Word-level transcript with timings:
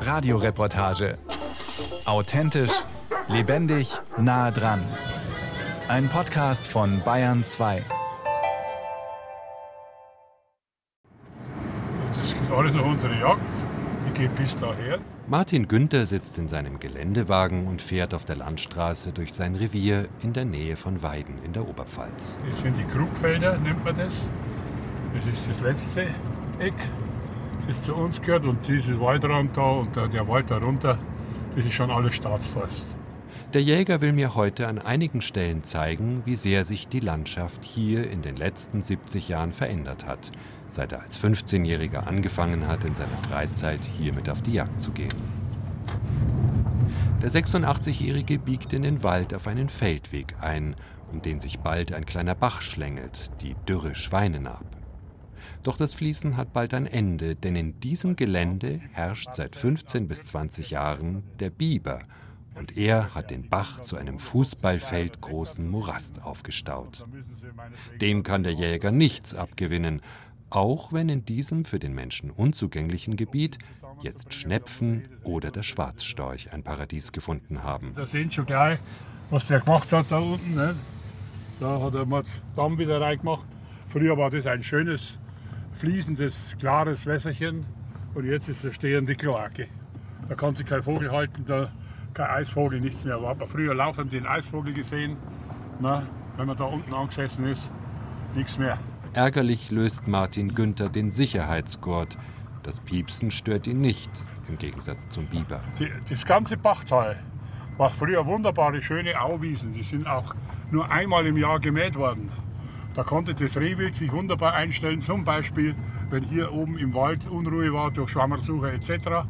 Radioreportage. 0.00 1.18
Authentisch, 2.04 2.72
lebendig, 3.28 3.92
nah 4.18 4.50
dran. 4.50 4.82
Ein 5.88 6.08
Podcast 6.08 6.66
von 6.66 7.02
Bayern 7.04 7.44
2. 7.44 7.82
Das 12.16 12.26
ist 12.26 12.36
alles 12.50 12.74
noch 12.74 12.86
unsere 12.86 13.18
Jagd. 13.18 13.40
Die 14.06 14.20
geht 14.20 14.34
bis 14.36 14.58
daher. 14.58 14.98
Martin 15.26 15.68
Günther 15.68 16.06
sitzt 16.06 16.36
in 16.38 16.48
seinem 16.48 16.80
Geländewagen 16.80 17.66
und 17.66 17.80
fährt 17.80 18.12
auf 18.12 18.24
der 18.24 18.36
Landstraße 18.36 19.12
durch 19.12 19.32
sein 19.34 19.54
Revier 19.54 20.08
in 20.20 20.32
der 20.32 20.44
Nähe 20.44 20.76
von 20.76 21.02
Weiden 21.02 21.42
in 21.44 21.52
der 21.52 21.66
Oberpfalz. 21.68 22.38
Das 22.50 22.60
sind 22.60 22.76
die 22.76 22.84
Krugfelder, 22.84 23.56
nennt 23.58 23.84
man 23.84 23.96
das. 23.96 24.28
Das 25.14 25.26
ist 25.26 25.48
das 25.48 25.60
letzte 25.60 26.06
Eck, 26.58 26.74
das 27.66 27.82
zu 27.82 27.94
uns 27.94 28.20
gehört. 28.20 28.44
Und 28.44 28.66
dieses 28.66 28.98
Waldrand 28.98 29.56
da 29.56 29.70
und 29.70 29.94
der 29.96 30.26
Wald 30.28 30.50
darunter, 30.50 30.98
das 31.54 31.64
ist 31.64 31.74
schon 31.74 31.90
alles 31.90 32.14
Staatsforst. 32.14 32.96
Der 33.54 33.62
Jäger 33.62 34.00
will 34.00 34.14
mir 34.14 34.34
heute 34.34 34.66
an 34.66 34.78
einigen 34.78 35.20
Stellen 35.20 35.62
zeigen, 35.62 36.22
wie 36.24 36.36
sehr 36.36 36.64
sich 36.64 36.88
die 36.88 37.00
Landschaft 37.00 37.64
hier 37.64 38.10
in 38.10 38.22
den 38.22 38.36
letzten 38.36 38.82
70 38.82 39.28
Jahren 39.28 39.52
verändert 39.52 40.06
hat, 40.06 40.32
seit 40.68 40.92
er 40.92 41.02
als 41.02 41.22
15-Jähriger 41.22 42.06
angefangen 42.06 42.66
hat, 42.66 42.84
in 42.84 42.94
seiner 42.94 43.18
Freizeit 43.18 43.80
hier 43.98 44.14
mit 44.14 44.30
auf 44.30 44.40
die 44.40 44.54
Jagd 44.54 44.80
zu 44.80 44.92
gehen. 44.92 45.12
Der 47.22 47.30
86-Jährige 47.30 48.38
biegt 48.38 48.72
in 48.72 48.82
den 48.82 49.02
Wald 49.02 49.34
auf 49.34 49.46
einen 49.46 49.68
Feldweg 49.68 50.34
ein, 50.40 50.74
um 51.12 51.20
den 51.20 51.38
sich 51.38 51.58
bald 51.58 51.92
ein 51.92 52.06
kleiner 52.06 52.34
Bach 52.34 52.62
schlängelt, 52.62 53.30
die 53.42 53.54
dürre 53.68 53.94
Schweinenab. 53.94 54.81
Doch 55.62 55.76
das 55.76 55.94
Fließen 55.94 56.36
hat 56.36 56.52
bald 56.52 56.74
ein 56.74 56.86
Ende, 56.86 57.36
denn 57.36 57.56
in 57.56 57.80
diesem 57.80 58.16
Gelände 58.16 58.80
herrscht 58.92 59.34
seit 59.34 59.56
15 59.56 60.08
bis 60.08 60.26
20 60.26 60.70
Jahren 60.70 61.22
der 61.38 61.50
Biber– 61.50 62.00
und 62.54 62.76
er 62.76 63.14
hat 63.14 63.30
den 63.30 63.48
Bach 63.48 63.80
zu 63.80 63.96
einem 63.96 64.18
Fußballfeld 64.18 65.20
großen 65.20 65.68
Morast 65.68 66.22
aufgestaut. 66.22 67.04
Dem 68.00 68.22
kann 68.22 68.42
der 68.42 68.52
Jäger 68.52 68.90
nichts 68.90 69.34
abgewinnen, 69.34 70.02
auch 70.50 70.92
wenn 70.92 71.08
in 71.08 71.24
diesem 71.24 71.64
für 71.64 71.78
den 71.78 71.94
Menschen 71.94 72.30
unzugänglichen 72.30 73.16
Gebiet 73.16 73.58
jetzt 74.02 74.34
Schnepfen 74.34 75.08
oder 75.22 75.50
der 75.50 75.62
Schwarzstorch 75.62 76.52
ein 76.52 76.62
Paradies 76.62 77.12
gefunden 77.12 77.62
haben. 77.62 77.92
Da 77.94 78.06
sehen 78.06 78.30
schon 78.30 78.46
gleich, 78.46 78.78
was 79.30 79.46
der 79.46 79.60
gemacht 79.60 79.90
hat 79.92 80.06
da 80.10 80.18
unten. 80.18 80.54
Ne? 80.54 80.74
Da 81.58 81.80
hat 81.80 81.94
er 81.94 82.04
mal 82.04 82.22
Damm 82.54 82.76
wieder 82.76 83.00
reingemacht. 83.00 83.46
Früher 83.88 84.16
war 84.18 84.30
das 84.30 84.46
ein 84.46 84.62
schönes, 84.62 85.18
fließendes, 85.72 86.56
klares 86.58 87.06
Wässerchen 87.06 87.66
und 88.14 88.24
jetzt 88.24 88.48
ist 88.48 88.64
eine 88.64 88.74
stehende 88.74 89.14
Kloake. 89.14 89.68
Da 90.28 90.34
kann 90.34 90.54
sich 90.54 90.66
kein 90.66 90.82
Vogel 90.82 91.10
halten, 91.10 91.44
da 91.46 91.70
kein 92.14 92.30
Eisvogel, 92.30 92.80
nichts 92.80 93.04
mehr. 93.04 93.20
Wir 93.20 93.28
haben 93.28 93.46
früher 93.48 93.74
laufend 93.74 94.12
den 94.12 94.26
Eisvogel 94.26 94.72
gesehen. 94.72 95.16
Na, 95.80 96.06
wenn 96.36 96.46
man 96.46 96.56
da 96.56 96.64
unten 96.64 96.92
angesessen 96.92 97.46
ist, 97.46 97.70
nichts 98.34 98.58
mehr. 98.58 98.78
Ärgerlich 99.14 99.70
löst 99.70 100.06
Martin 100.08 100.54
Günther 100.54 100.88
den 100.88 101.10
Sicherheitsgurt. 101.10 102.16
Das 102.62 102.80
Piepsen 102.80 103.30
stört 103.30 103.66
ihn 103.66 103.80
nicht, 103.80 104.10
im 104.48 104.56
Gegensatz 104.56 105.08
zum 105.08 105.26
Biber. 105.26 105.60
Die, 105.78 105.90
das 106.08 106.24
ganze 106.24 106.56
Bachtal 106.56 107.18
war 107.76 107.90
früher 107.90 108.24
wunderbare, 108.24 108.80
schöne 108.80 109.20
Auwiesen. 109.20 109.72
Die 109.72 109.82
sind 109.82 110.06
auch 110.06 110.34
nur 110.70 110.90
einmal 110.90 111.26
im 111.26 111.36
Jahr 111.36 111.58
gemäht 111.60 111.94
worden. 111.96 112.30
Da 112.94 113.02
konnte 113.02 113.34
das 113.34 113.56
Rehwild 113.56 113.94
sich 113.94 114.12
wunderbar 114.12 114.54
einstellen, 114.54 115.00
zum 115.00 115.24
Beispiel, 115.24 115.74
wenn 116.10 116.24
hier 116.24 116.52
oben 116.52 116.78
im 116.78 116.92
Wald 116.94 117.26
Unruhe 117.28 117.72
war 117.72 117.90
durch 117.90 118.10
Schwammersuche 118.10 118.72
etc. 118.72 119.26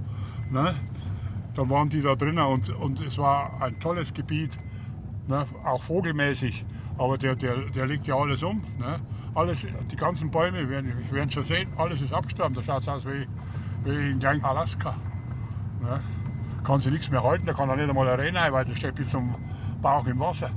Ne? 0.51 0.75
dann 1.55 1.71
waren 1.71 1.89
die 1.89 2.01
da 2.01 2.15
drinnen 2.15 2.45
und, 2.45 2.71
und 2.71 3.01
es 3.01 3.19
war 3.19 3.61
ein 3.61 3.79
tolles 3.79 4.15
Gebiet, 4.15 4.59
ne, 5.29 5.47
auch 5.65 5.83
vogelmäßig. 5.83 6.65
Aber 6.99 7.19
der, 7.19 7.35
der, 7.35 7.57
der 7.75 7.87
legt 7.87 8.07
ja 8.07 8.17
alles 8.17 8.43
um. 8.43 8.63
Ne. 8.79 9.01
Alles, 9.35 9.67
die 9.91 9.97
ganzen 9.97 10.31
Bäume, 10.31 10.69
werden 10.69 11.31
schon 11.31 11.45
sehen, 11.45 11.69
alles 11.79 12.03
ist 12.03 12.13
abgestorben. 12.13 12.55
Da 12.55 12.63
schaut 12.63 12.83
es 12.83 12.89
aus 12.89 13.07
wie, 13.07 13.27
wie 13.85 14.11
in 14.11 14.19
kleinen 14.19 14.45
Alaska. 14.45 14.95
Ne. 15.81 16.01
Kann 16.65 16.81
sich 16.81 16.93
nichts 16.93 17.11
mehr 17.11 17.23
halten, 17.23 17.47
da 17.47 17.55
kann 17.55 17.69
er 17.69 17.77
nicht 17.77 17.89
einmal 17.89 18.09
rein, 18.09 18.37
weil 18.53 18.65
der 18.65 18.77
steht 18.77 18.95
bis 18.95 19.11
zum 19.11 19.35
Bauch 19.81 20.07
im 20.07 20.21
Wasser. 20.21 20.51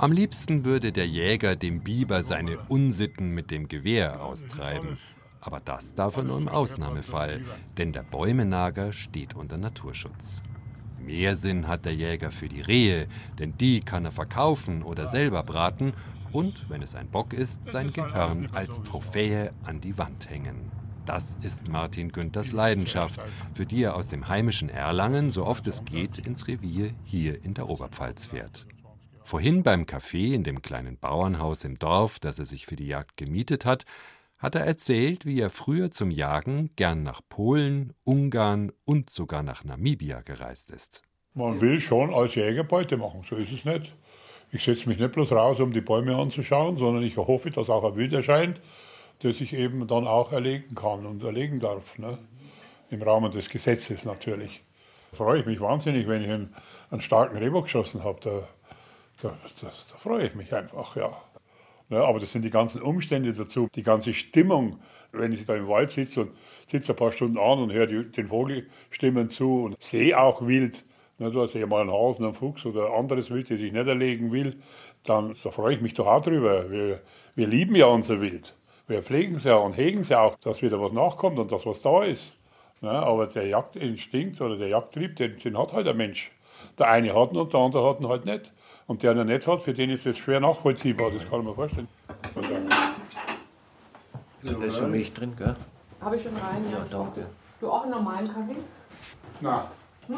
Am 0.00 0.12
liebsten 0.12 0.64
würde 0.64 0.92
der 0.92 1.08
Jäger 1.08 1.56
dem 1.56 1.80
Biber 1.80 2.22
seine 2.22 2.56
Unsitten 2.68 3.34
mit 3.34 3.50
dem 3.50 3.66
Gewehr 3.66 4.22
austreiben. 4.22 4.96
Aber 5.40 5.58
das 5.58 5.92
darf 5.92 6.16
er 6.16 6.22
nur 6.22 6.38
im 6.38 6.46
Ausnahmefall, 6.46 7.40
denn 7.78 7.92
der 7.92 8.04
Bäumenager 8.04 8.92
steht 8.92 9.34
unter 9.34 9.58
Naturschutz. 9.58 10.44
Mehr 11.04 11.34
Sinn 11.34 11.66
hat 11.66 11.84
der 11.84 11.96
Jäger 11.96 12.30
für 12.30 12.48
die 12.48 12.60
Rehe, 12.60 13.08
denn 13.40 13.58
die 13.58 13.80
kann 13.80 14.04
er 14.04 14.12
verkaufen 14.12 14.84
oder 14.84 15.08
selber 15.08 15.42
braten 15.42 15.92
und, 16.30 16.70
wenn 16.70 16.82
es 16.82 16.94
ein 16.94 17.08
Bock 17.08 17.32
ist, 17.32 17.64
sein 17.64 17.92
Gehirn 17.92 18.50
als 18.52 18.84
Trophäe 18.84 19.52
an 19.64 19.80
die 19.80 19.98
Wand 19.98 20.30
hängen. 20.30 20.70
Das 21.06 21.38
ist 21.42 21.66
Martin 21.66 22.12
Günthers 22.12 22.52
Leidenschaft, 22.52 23.20
für 23.52 23.66
die 23.66 23.82
er 23.82 23.96
aus 23.96 24.06
dem 24.06 24.28
heimischen 24.28 24.68
Erlangen, 24.68 25.32
so 25.32 25.44
oft 25.44 25.66
es 25.66 25.84
geht, 25.84 26.18
ins 26.18 26.46
Revier 26.46 26.94
hier 27.02 27.44
in 27.44 27.54
der 27.54 27.68
Oberpfalz 27.68 28.26
fährt. 28.26 28.64
Vorhin 29.28 29.62
beim 29.62 29.84
Café 29.84 30.32
in 30.32 30.42
dem 30.42 30.62
kleinen 30.62 30.96
Bauernhaus 30.96 31.62
im 31.64 31.78
Dorf, 31.78 32.18
das 32.18 32.38
er 32.38 32.46
sich 32.46 32.64
für 32.64 32.76
die 32.76 32.86
Jagd 32.86 33.18
gemietet 33.18 33.66
hat, 33.66 33.84
hat 34.38 34.54
er 34.54 34.64
erzählt, 34.64 35.26
wie 35.26 35.38
er 35.38 35.50
früher 35.50 35.90
zum 35.90 36.10
Jagen 36.10 36.70
gern 36.76 37.02
nach 37.02 37.20
Polen, 37.28 37.92
Ungarn 38.04 38.72
und 38.86 39.10
sogar 39.10 39.42
nach 39.42 39.64
Namibia 39.64 40.22
gereist 40.22 40.70
ist. 40.70 41.02
Man 41.34 41.60
will 41.60 41.78
schon 41.78 42.14
als 42.14 42.36
Jäger 42.36 42.64
Beute 42.64 42.96
machen, 42.96 43.20
so 43.28 43.36
ist 43.36 43.52
es 43.52 43.66
nicht. 43.66 43.94
Ich 44.50 44.64
setze 44.64 44.88
mich 44.88 44.98
nicht 44.98 45.12
bloß 45.12 45.32
raus, 45.32 45.60
um 45.60 45.74
die 45.74 45.82
Bäume 45.82 46.16
anzuschauen, 46.16 46.78
sondern 46.78 47.02
ich 47.02 47.18
hoffe, 47.18 47.50
dass 47.50 47.68
auch 47.68 47.84
ein 47.84 47.96
Wild 47.96 48.14
erscheint, 48.14 48.62
das 49.18 49.42
ich 49.42 49.52
eben 49.52 49.86
dann 49.86 50.06
auch 50.06 50.32
erlegen 50.32 50.74
kann 50.74 51.04
und 51.04 51.22
erlegen 51.22 51.60
darf. 51.60 51.98
Ne? 51.98 52.16
Im 52.88 53.02
Rahmen 53.02 53.30
des 53.30 53.50
Gesetzes 53.50 54.06
natürlich. 54.06 54.62
Da 55.10 55.18
freue 55.18 55.40
ich 55.40 55.44
mich 55.44 55.60
wahnsinnig, 55.60 56.08
wenn 56.08 56.22
ich 56.22 56.30
einen, 56.30 56.54
einen 56.90 57.02
starken 57.02 57.36
Rehbock 57.36 57.64
geschossen 57.64 58.04
habe. 58.04 58.20
Da, 58.22 58.48
da, 59.22 59.28
da, 59.60 59.72
da 59.90 59.96
freue 59.96 60.26
ich 60.26 60.34
mich 60.34 60.52
einfach, 60.54 60.96
ja. 60.96 61.16
Ne, 61.90 61.98
aber 61.98 62.18
das 62.18 62.32
sind 62.32 62.42
die 62.42 62.50
ganzen 62.50 62.82
Umstände 62.82 63.32
dazu, 63.32 63.68
die 63.74 63.82
ganze 63.82 64.12
Stimmung. 64.12 64.78
Wenn 65.10 65.32
ich 65.32 65.46
da 65.46 65.56
im 65.56 65.68
Wald 65.68 65.90
sitze 65.90 66.22
und 66.22 66.32
sitze 66.66 66.92
ein 66.92 66.96
paar 66.96 67.12
Stunden 67.12 67.38
an 67.38 67.60
und 67.60 67.72
höre 67.72 67.86
den 67.86 68.28
Vogelstimmen 68.28 69.30
zu 69.30 69.64
und 69.64 69.82
sehe 69.82 70.18
auch 70.20 70.46
Wild, 70.46 70.84
ne, 71.18 71.30
da 71.30 71.46
sehe 71.46 71.66
mal 71.66 71.80
einen 71.80 71.90
Hasen, 71.90 72.26
einen 72.26 72.34
Fuchs 72.34 72.66
oder 72.66 72.92
anderes 72.92 73.30
Wild, 73.30 73.50
das 73.50 73.58
ich 73.58 73.72
nicht 73.72 73.86
erlegen 73.86 74.32
will, 74.32 74.56
dann 75.04 75.34
da 75.42 75.50
freue 75.50 75.74
ich 75.74 75.80
mich 75.80 75.94
doch 75.94 76.06
auch 76.06 76.20
drüber. 76.20 76.70
Wir, 76.70 77.00
wir 77.34 77.46
lieben 77.46 77.74
ja 77.74 77.86
unser 77.86 78.20
Wild. 78.20 78.54
Wir 78.86 79.02
pflegen 79.02 79.36
es 79.36 79.44
ja 79.44 79.56
und 79.56 79.74
hegen 79.74 80.00
es 80.00 80.10
ja 80.10 80.20
auch, 80.20 80.36
dass 80.36 80.60
wieder 80.60 80.80
was 80.80 80.92
nachkommt 80.92 81.38
und 81.38 81.50
dass 81.52 81.64
was 81.64 81.80
da 81.80 82.04
ist. 82.04 82.34
Ne, 82.82 82.90
aber 82.90 83.26
der 83.26 83.46
Jagdinstinkt 83.46 84.40
oder 84.42 84.56
der 84.56 84.68
Jagdtrieb, 84.68 85.16
den, 85.16 85.38
den 85.38 85.58
hat 85.58 85.72
halt 85.72 85.86
der 85.86 85.94
Mensch. 85.94 86.30
Der 86.78 86.88
eine 86.88 87.14
hat 87.14 87.32
ihn 87.32 87.38
und 87.38 87.52
der 87.52 87.60
andere 87.60 87.88
hat 87.88 88.00
ihn 88.00 88.08
halt 88.08 88.26
nicht. 88.26 88.52
Und 88.88 89.02
der, 89.02 89.12
der 89.12 89.24
nicht 89.24 89.46
hat, 89.46 89.62
für 89.62 89.74
den 89.74 89.90
ist 89.90 90.06
das 90.06 90.16
schwer 90.16 90.40
nachvollziehbar, 90.40 91.10
das 91.10 91.28
kann 91.28 91.44
man 91.44 91.54
vorstellen. 91.54 91.88
Ist 94.42 94.56
da 94.60 94.70
schon 94.70 94.90
Milch 94.90 95.12
drin, 95.12 95.34
gell? 95.36 95.54
Habe 96.00 96.16
ich 96.16 96.22
schon 96.22 96.32
rein? 96.32 96.64
Ja, 96.72 96.86
danke. 96.90 97.28
Du 97.60 97.70
auch 97.70 97.82
einen 97.82 97.90
normalen 97.90 98.26
Kaffee? 98.26 98.56
Nein, 99.42 99.64
hm? 100.06 100.16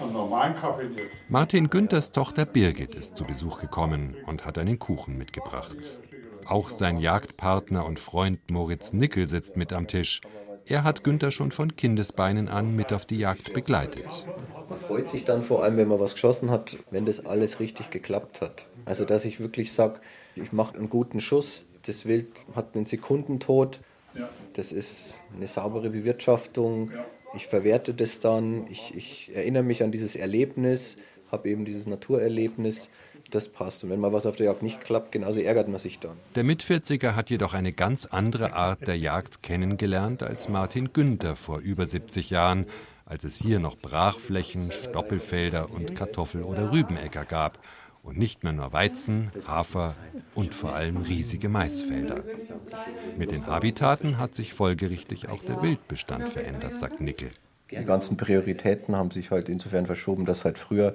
einen 0.00 0.12
normalen 0.12 0.54
Kaffee 0.54 0.88
nicht. 0.88 1.04
Martin 1.30 1.70
Günthers 1.70 2.12
Tochter 2.12 2.44
Birgit 2.44 2.94
ist 2.94 3.16
zu 3.16 3.24
Besuch 3.24 3.58
gekommen 3.58 4.14
und 4.26 4.44
hat 4.44 4.58
einen 4.58 4.78
Kuchen 4.78 5.16
mitgebracht. 5.16 5.76
Auch 6.46 6.68
sein 6.68 6.98
Jagdpartner 6.98 7.86
und 7.86 7.98
Freund 7.98 8.50
Moritz 8.50 8.92
Nickel 8.92 9.28
sitzt 9.28 9.56
mit 9.56 9.72
am 9.72 9.86
Tisch. 9.86 10.20
Er 10.66 10.84
hat 10.84 11.04
Günther 11.04 11.30
schon 11.30 11.52
von 11.52 11.74
Kindesbeinen 11.74 12.50
an 12.50 12.76
mit 12.76 12.92
auf 12.92 13.06
die 13.06 13.18
Jagd 13.18 13.54
begleitet. 13.54 14.26
Freut 14.86 15.08
sich 15.08 15.24
dann 15.24 15.42
vor 15.42 15.62
allem, 15.62 15.76
wenn 15.76 15.88
man 15.88 16.00
was 16.00 16.14
geschossen 16.14 16.50
hat, 16.50 16.76
wenn 16.90 17.06
das 17.06 17.24
alles 17.24 17.60
richtig 17.60 17.90
geklappt 17.90 18.40
hat. 18.40 18.66
Also 18.84 19.04
dass 19.04 19.24
ich 19.24 19.40
wirklich 19.40 19.72
sage, 19.72 20.00
ich 20.36 20.52
mache 20.52 20.76
einen 20.76 20.88
guten 20.88 21.20
Schuss, 21.20 21.68
das 21.86 22.06
Wild 22.06 22.28
hat 22.54 22.74
einen 22.74 22.84
Sekundentod, 22.84 23.80
das 24.54 24.72
ist 24.72 25.18
eine 25.34 25.46
saubere 25.46 25.90
Bewirtschaftung, 25.90 26.90
ich 27.34 27.46
verwerte 27.46 27.94
das 27.94 28.20
dann, 28.20 28.66
ich, 28.68 28.94
ich 28.96 29.30
erinnere 29.34 29.62
mich 29.62 29.82
an 29.82 29.92
dieses 29.92 30.16
Erlebnis, 30.16 30.96
habe 31.30 31.48
eben 31.48 31.64
dieses 31.64 31.86
Naturerlebnis. 31.86 32.88
Das 33.30 33.46
passt. 33.46 33.84
Und 33.84 33.90
wenn 33.90 34.00
mal 34.00 34.12
was 34.12 34.26
auf 34.26 34.34
der 34.34 34.46
Jagd 34.46 34.64
nicht 34.64 34.80
klappt, 34.80 35.12
genauso 35.12 35.38
ärgert 35.38 35.68
man 35.68 35.78
sich 35.78 36.00
dann. 36.00 36.16
Der 36.34 36.42
Mitvierziger 36.42 37.14
hat 37.14 37.30
jedoch 37.30 37.54
eine 37.54 37.72
ganz 37.72 38.06
andere 38.06 38.54
Art 38.54 38.88
der 38.88 38.98
Jagd 38.98 39.44
kennengelernt 39.44 40.24
als 40.24 40.48
Martin 40.48 40.92
Günther 40.92 41.36
vor 41.36 41.60
über 41.60 41.86
70 41.86 42.30
Jahren, 42.30 42.66
als 43.10 43.24
es 43.24 43.34
hier 43.34 43.58
noch 43.58 43.76
Brachflächen, 43.76 44.70
Stoppelfelder 44.70 45.72
und 45.72 45.96
Kartoffel- 45.96 46.44
oder 46.44 46.70
Rübenäcker 46.72 47.24
gab 47.24 47.58
Und 48.02 48.16
nicht 48.16 48.44
mehr 48.44 48.54
nur 48.54 48.72
Weizen, 48.72 49.30
Hafer 49.46 49.94
und 50.34 50.54
vor 50.54 50.74
allem 50.74 50.96
riesige 50.96 51.50
Maisfelder. 51.50 52.22
Mit 53.18 53.30
den 53.30 53.46
Habitaten 53.46 54.16
hat 54.16 54.34
sich 54.34 54.54
folgerichtig 54.54 55.28
auch 55.28 55.42
der 55.42 55.60
Wildbestand 55.60 56.30
verändert, 56.30 56.78
sagt 56.78 57.02
Nickel. 57.02 57.30
Die 57.70 57.84
ganzen 57.84 58.16
Prioritäten 58.16 58.96
haben 58.96 59.10
sich 59.10 59.30
halt 59.30 59.50
insofern 59.50 59.84
verschoben, 59.84 60.24
dass 60.24 60.46
halt 60.46 60.56
früher 60.56 60.94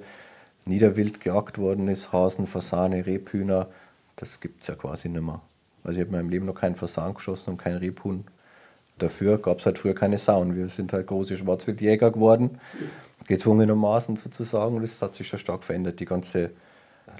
Niederwild 0.64 1.20
gejagt 1.20 1.58
worden 1.58 1.86
ist, 1.86 2.12
Hasen, 2.12 2.48
Fasane, 2.48 3.06
Rebhühner. 3.06 3.68
Das 4.16 4.40
gibt 4.40 4.62
es 4.62 4.68
ja 4.68 4.74
quasi 4.74 5.08
nicht 5.08 5.22
mehr. 5.22 5.42
Also 5.84 6.00
ich 6.00 6.06
habe 6.06 6.16
in 6.16 6.22
meinem 6.22 6.30
Leben 6.30 6.46
noch 6.46 6.56
keinen 6.56 6.74
Fasan 6.74 7.14
geschossen 7.14 7.50
und 7.50 7.58
keinen 7.58 7.78
Rebhuhn. 7.78 8.24
Dafür 8.98 9.38
gab 9.38 9.60
es 9.60 9.66
halt 9.66 9.78
früher 9.78 9.94
keine 9.94 10.18
Sauen. 10.18 10.56
Wir 10.56 10.68
sind 10.68 10.92
halt 10.92 11.06
große 11.06 11.36
Schwarzwildjäger 11.36 12.10
geworden, 12.10 12.58
gezwungenermaßen 13.26 14.16
sozusagen. 14.16 14.76
Und 14.76 14.82
das 14.82 15.02
hat 15.02 15.14
sich 15.14 15.28
schon 15.28 15.38
stark 15.38 15.64
verändert. 15.64 16.00
Die 16.00 16.06
ganze 16.06 16.50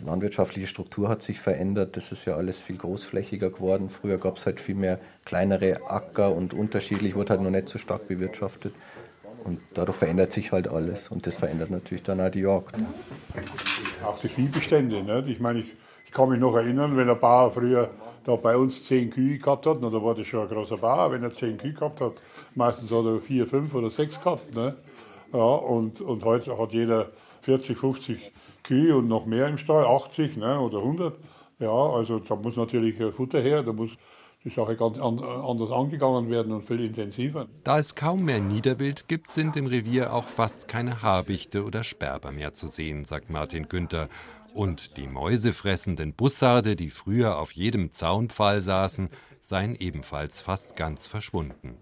landwirtschaftliche 0.05 0.67
Struktur 0.67 1.09
hat 1.09 1.23
sich 1.23 1.39
verändert. 1.39 1.97
Das 1.97 2.13
ist 2.13 2.25
ja 2.25 2.37
alles 2.37 2.61
viel 2.61 2.79
großflächiger 2.79 3.51
geworden. 3.51 3.91
Früher 3.91 4.19
gab 4.19 4.39
es 4.39 4.47
halt 4.47 4.61
viel 4.61 4.75
mehr 4.75 4.99
kleinere 5.25 5.91
Acker 5.91 6.35
und 6.35 6.55
unterschiedlich 6.55 7.15
wurde 7.15 7.31
halt 7.31 7.43
noch 7.43 7.51
nicht 7.51 7.69
so 7.69 7.79
stark 7.79 8.09
bewirtschaftet. 8.09 8.73
Und 9.45 9.61
dadurch 9.75 9.99
verändert 9.99 10.33
sich 10.33 10.53
halt 10.53 10.69
alles. 10.69 11.09
Und 11.09 11.27
das 11.27 11.37
verändert 11.37 11.71
natürlich 11.71 12.03
dann 12.03 12.21
auch 12.21 12.31
die 12.31 12.41
Jagd. 12.41 12.75
Auch 14.05 14.19
die 14.19 14.29
Viehbestände. 14.29 15.03
Nicht? 15.03 15.29
Ich 15.29 15.41
meine, 15.41 15.61
ich, 15.61 15.73
ich 16.05 16.11
kann 16.11 16.31
mich 16.31 16.41
noch 16.41 16.57
erinnern, 16.57 16.97
wenn 16.97 17.09
ein 17.09 17.21
Bauer 17.21 17.53
früher 17.53 17.91
da 18.27 18.35
bei 18.35 18.57
uns 18.57 18.85
zehn 18.85 19.09
Kühe 19.11 19.39
gehabt 19.39 19.67
hat, 19.67 19.79
na, 19.81 19.89
da 19.89 20.03
war 20.03 20.15
das 20.15 20.27
schon 20.27 20.41
ein 20.41 20.49
großer 20.49 20.79
Bauer, 20.79 21.13
wenn 21.13 21.23
er 21.23 21.31
zehn 21.31 21.57
Kühe 21.57 21.73
gehabt 21.73 22.01
hat. 22.01 22.15
Meistens 22.57 22.91
hat 22.91 23.05
er 23.05 23.21
vier, 23.21 23.47
fünf 23.47 23.73
oder 23.73 23.89
sechs 23.89 24.21
gehabt. 24.21 24.55
Ne? 24.55 24.77
Ja, 25.33 25.39
und, 25.39 26.01
und 26.01 26.25
heute 26.25 26.59
hat 26.59 26.73
jeder 26.73 27.11
40, 27.43 27.79
50 27.79 28.33
Kühe 28.65 28.97
und 28.97 29.07
noch 29.07 29.27
mehr 29.27 29.47
im 29.47 29.59
Stall, 29.59 29.87
80 29.87 30.37
ne, 30.39 30.59
oder 30.61 30.79
100. 30.79 31.15
Ja, 31.61 31.71
also 31.71 32.19
da 32.19 32.35
muss 32.35 32.57
natürlich 32.57 32.97
Futter 33.15 33.41
her, 33.41 33.63
da 33.63 33.73
muss 33.73 33.91
die 34.45 34.51
Sache 34.51 34.77
ganz 34.77 34.99
anders 34.99 35.71
angegangen 35.71 36.31
werden 36.31 36.53
und 36.53 36.65
viel 36.65 36.85
intensiver. 36.85 37.47
Da 37.65 37.79
es 37.79 37.95
kaum 37.95 38.25
mehr 38.25 38.41
Niederwild 38.41 39.09
gibt, 39.09 39.33
sind 39.33 39.57
im 39.57 39.67
Revier 39.67 40.13
auch 40.13 40.27
fast 40.27 40.69
keine 40.69 41.03
Habichte 41.03 41.65
oder 41.65 41.83
Sperber 41.85 42.33
mehr 42.33 42.55
zu 42.55 42.69
sehen, 42.69 43.05
sagt 43.05 43.31
Martin 43.31 43.69
Günther. 43.69 44.09
Und 44.57 44.97
die 44.97 45.07
mäusefressenden 45.07 46.15
Bussarde, 46.15 46.77
die 46.77 46.89
früher 46.89 47.37
auf 47.37 47.53
jedem 47.53 47.93
Zaunpfahl 47.93 48.63
saßen, 48.63 49.11
seien 49.43 49.75
ebenfalls 49.75 50.41
fast 50.41 50.77
ganz 50.77 51.05
verschwunden. 51.07 51.77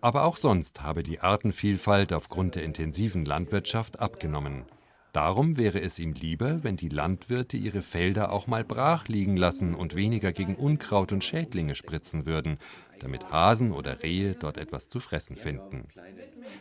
Aber 0.00 0.22
auch 0.22 0.36
sonst 0.36 0.82
habe 0.82 1.02
die 1.02 1.18
Artenvielfalt 1.18 2.12
aufgrund 2.12 2.54
der 2.54 2.62
intensiven 2.62 3.24
Landwirtschaft 3.24 3.98
abgenommen. 3.98 4.66
Darum 5.12 5.58
wäre 5.58 5.80
es 5.80 5.98
ihm 5.98 6.12
lieber, 6.12 6.62
wenn 6.62 6.76
die 6.76 6.90
Landwirte 6.90 7.56
ihre 7.56 7.82
Felder 7.82 8.30
auch 8.30 8.46
mal 8.46 8.62
brach 8.62 9.08
liegen 9.08 9.36
lassen 9.36 9.74
und 9.74 9.96
weniger 9.96 10.30
gegen 10.30 10.54
Unkraut 10.54 11.10
und 11.10 11.24
Schädlinge 11.24 11.74
spritzen 11.74 12.24
würden, 12.24 12.58
damit 13.00 13.32
Hasen 13.32 13.72
oder 13.72 14.04
Rehe 14.04 14.36
dort 14.36 14.58
etwas 14.58 14.88
zu 14.88 15.00
fressen 15.00 15.34
finden. 15.34 15.88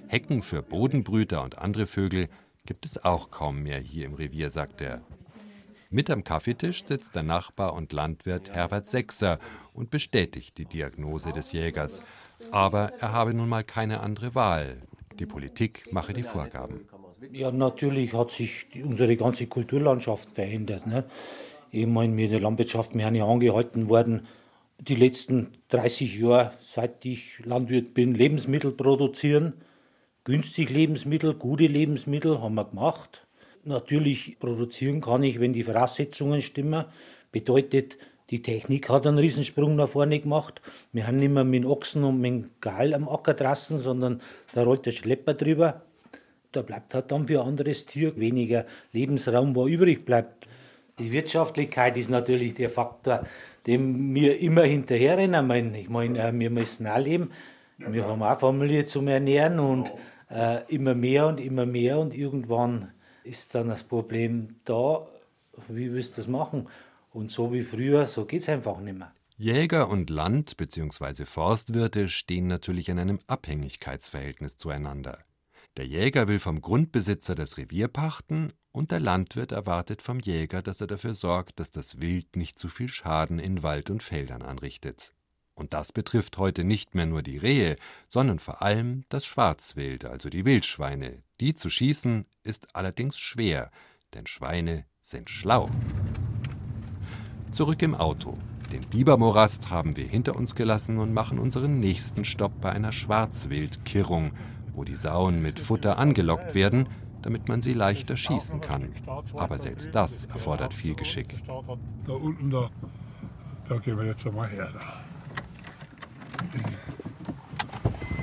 Hecken 0.07 0.41
für 0.41 0.63
Bodenbrüter 0.63 1.43
und 1.43 1.59
andere 1.59 1.85
Vögel 1.85 2.29
gibt 2.65 2.85
es 2.85 3.05
auch 3.05 3.29
kaum 3.29 3.61
mehr 3.61 3.79
hier 3.79 4.07
im 4.07 4.15
Revier, 4.15 4.49
sagt 4.49 4.81
er. 4.81 5.03
Mit 5.91 6.11
am 6.11 6.23
Kaffeetisch 6.23 6.85
sitzt 6.85 7.15
der 7.15 7.23
Nachbar 7.23 7.73
und 7.73 7.93
Landwirt 7.93 8.51
Herbert 8.51 8.85
Sechser 8.85 9.39
und 9.73 9.89
bestätigt 9.89 10.59
die 10.59 10.65
Diagnose 10.65 11.33
des 11.33 11.51
Jägers. 11.51 12.03
Aber 12.51 12.93
er 12.99 13.11
habe 13.11 13.33
nun 13.33 13.49
mal 13.49 13.63
keine 13.63 14.01
andere 14.01 14.35
Wahl. 14.35 14.83
Die 15.17 15.25
Politik 15.25 15.91
mache 15.91 16.13
die 16.13 16.21
Vorgaben. 16.21 16.87
Ja, 17.31 17.51
natürlich 17.51 18.13
hat 18.13 18.29
sich 18.29 18.67
unsere 18.83 19.17
ganze 19.17 19.47
Kulturlandschaft 19.47 20.35
verändert. 20.35 20.85
Ne? 20.85 21.05
Ich 21.71 21.87
meine, 21.87 22.15
wir 22.15 22.25
in 22.25 22.31
der 22.33 22.41
Landwirtschaft, 22.41 22.93
wir 22.93 23.05
haben 23.05 23.15
ja 23.15 23.25
angehalten 23.25 23.89
worden, 23.89 24.27
die 24.77 24.95
letzten 24.95 25.57
30 25.69 26.19
Jahre, 26.19 26.53
seit 26.61 27.03
ich 27.03 27.43
Landwirt 27.43 27.95
bin, 27.95 28.13
Lebensmittel 28.13 28.71
produzieren. 28.73 29.53
Günstig 30.23 30.69
Lebensmittel, 30.69 31.33
gute 31.33 31.65
Lebensmittel 31.65 32.39
haben 32.41 32.53
wir 32.53 32.65
gemacht. 32.65 33.25
Natürlich 33.69 34.37
produzieren 34.39 35.01
kann 35.01 35.23
ich, 35.23 35.39
wenn 35.39 35.53
die 35.53 35.63
Voraussetzungen 35.63 36.41
stimmen. 36.41 36.85
Bedeutet, 37.31 37.97
die 38.29 38.41
Technik 38.41 38.89
hat 38.89 39.07
einen 39.07 39.17
Riesensprung 39.17 39.75
nach 39.75 39.89
vorne 39.89 40.19
gemacht. 40.19 40.61
Wir 40.91 41.07
haben 41.07 41.17
nicht 41.17 41.31
mehr 41.31 41.43
mit 41.43 41.65
Ochsen 41.65 42.03
und 42.03 42.19
mit 42.19 42.31
dem 42.31 42.49
Gal 42.61 42.93
am 42.93 43.07
Acker 43.07 43.33
draußen, 43.33 43.79
sondern 43.79 44.21
da 44.53 44.63
rollt 44.63 44.85
der 44.85 44.91
Schlepper 44.91 45.33
drüber 45.33 45.83
da 46.51 46.61
bleibt 46.61 46.93
halt 46.93 47.11
dann 47.11 47.27
für 47.27 47.41
ein 47.41 47.47
anderes 47.47 47.85
Tier 47.85 48.17
weniger 48.17 48.65
Lebensraum, 48.91 49.55
wo 49.55 49.67
übrig 49.67 50.05
bleibt. 50.05 50.47
Die 50.97 51.11
Wirtschaftlichkeit 51.11 51.95
ist 51.97 52.09
natürlich 52.09 52.55
der 52.55 52.69
Faktor, 52.69 53.25
dem 53.67 54.13
wir 54.15 54.39
immer 54.39 54.63
hinterherrennen. 54.63 55.75
Ich 55.75 55.89
meine, 55.89 56.19
äh, 56.19 56.31
wir 56.33 56.49
müssen 56.49 56.87
auch 56.87 56.97
leben. 56.97 57.31
Wir 57.77 58.05
haben 58.05 58.21
auch 58.21 58.39
Familie 58.39 58.85
zum 58.85 59.07
Ernähren 59.07 59.59
und 59.59 59.91
äh, 60.29 60.61
immer 60.67 60.95
mehr 60.95 61.27
und 61.27 61.39
immer 61.39 61.65
mehr 61.65 61.99
und 61.99 62.13
irgendwann 62.13 62.91
ist 63.29 63.53
dann 63.53 63.69
das 63.69 63.83
Problem 63.83 64.55
da, 64.65 65.07
wie 65.67 65.93
willst 65.93 66.13
du 66.13 66.21
das 66.21 66.27
machen? 66.27 66.67
Und 67.11 67.29
so 67.29 67.53
wie 67.53 67.63
früher, 67.63 68.07
so 68.07 68.25
geht 68.25 68.41
es 68.41 68.49
einfach 68.49 68.79
nicht 68.79 68.97
mehr. 68.97 69.13
Jäger 69.37 69.87
und 69.87 70.09
Land 70.09 70.57
bzw. 70.57 71.25
Forstwirte 71.25 72.09
stehen 72.09 72.47
natürlich 72.47 72.89
in 72.89 72.99
einem 72.99 73.19
Abhängigkeitsverhältnis 73.27 74.57
zueinander. 74.57 75.19
Der 75.77 75.85
Jäger 75.85 76.27
will 76.27 76.39
vom 76.39 76.59
Grundbesitzer 76.59 77.35
das 77.35 77.57
Revier 77.57 77.87
pachten 77.87 78.51
und 78.71 78.91
der 78.91 78.99
Landwirt 78.99 79.51
erwartet 79.51 80.01
vom 80.01 80.19
Jäger, 80.19 80.61
dass 80.61 80.81
er 80.81 80.87
dafür 80.87 81.13
sorgt, 81.13 81.59
dass 81.59 81.71
das 81.71 82.01
Wild 82.01 82.35
nicht 82.35 82.59
zu 82.59 82.67
viel 82.67 82.89
Schaden 82.89 83.39
in 83.39 83.63
Wald 83.63 83.89
und 83.89 84.03
Feldern 84.03 84.41
anrichtet. 84.41 85.13
Und 85.59 85.73
das 85.73 85.91
betrifft 85.91 86.37
heute 86.37 86.63
nicht 86.63 86.95
mehr 86.95 87.05
nur 87.05 87.21
die 87.21 87.35
Rehe, 87.37 87.75
sondern 88.07 88.39
vor 88.39 88.61
allem 88.61 89.03
das 89.09 89.25
Schwarzwild, 89.25 90.05
also 90.05 90.29
die 90.29 90.45
Wildschweine. 90.45 91.21
Die 91.41 91.53
zu 91.53 91.69
schießen 91.69 92.25
ist 92.43 92.73
allerdings 92.73 93.19
schwer, 93.19 93.69
denn 94.13 94.25
Schweine 94.25 94.85
sind 95.01 95.29
schlau. 95.29 95.69
Zurück 97.51 97.81
im 97.81 97.93
Auto. 97.93 98.37
Den 98.71 98.81
Bibermorast 98.81 99.69
haben 99.69 99.97
wir 99.97 100.07
hinter 100.07 100.37
uns 100.37 100.55
gelassen 100.55 100.97
und 100.97 101.13
machen 101.13 101.39
unseren 101.39 101.79
nächsten 101.81 102.23
Stopp 102.23 102.61
bei 102.61 102.71
einer 102.71 102.93
Schwarzwildkirrung, 102.93 104.31
wo 104.73 104.85
die 104.85 104.95
Sauen 104.95 105.41
mit 105.41 105.59
Futter 105.59 105.97
angelockt 105.97 106.55
werden, 106.55 106.87
damit 107.21 107.49
man 107.49 107.59
sie 107.59 107.73
leichter 107.73 108.15
schießen 108.15 108.61
kann. 108.61 108.93
Aber 109.33 109.57
selbst 109.57 109.93
das 109.93 110.23
erfordert 110.23 110.73
viel 110.73 110.95
Geschick. 110.95 111.35
Da 112.05 112.13
unten, 112.13 112.49
da, 112.49 112.69
da 113.67 113.77
gehen 113.79 113.97
wir 113.97 114.05
jetzt 114.05 114.23
mal 114.31 114.47
her. 114.47 114.71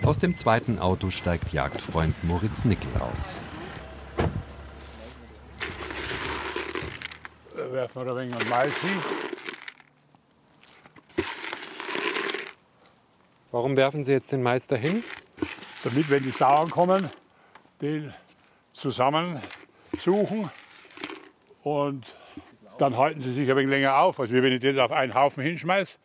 Aus 0.04 0.18
dem 0.18 0.34
zweiten 0.34 0.78
Auto 0.78 1.10
steigt 1.10 1.52
Jagdfreund 1.52 2.22
Moritz 2.24 2.64
Nickel 2.64 2.90
aus. 3.00 3.36
Da 7.56 7.72
werfen 7.72 8.04
wir 8.04 8.12
ein 8.12 8.30
wenig 8.30 8.48
Mais 8.48 8.72
hin. 8.78 9.02
Warum 13.50 13.76
werfen 13.76 14.04
Sie 14.04 14.12
jetzt 14.12 14.30
den 14.32 14.42
Mais 14.42 14.66
dahin? 14.66 15.02
damit, 15.86 16.10
wenn 16.10 16.22
die 16.22 16.32
Sauen 16.32 16.68
kommen, 16.68 17.08
den 17.80 18.12
zusammen 18.72 19.40
suchen 19.98 20.50
und 21.62 22.04
dann 22.78 22.96
halten 22.96 23.20
sie 23.20 23.32
sich 23.32 23.48
ein 23.48 23.56
wenig 23.56 23.70
länger 23.70 23.98
auf. 23.98 24.18
Also 24.18 24.34
wenn 24.34 24.52
ich 24.52 24.60
den 24.60 24.80
auf 24.80 24.90
einen 24.90 25.14
Haufen 25.14 25.44
hinschmeiße, 25.44 25.98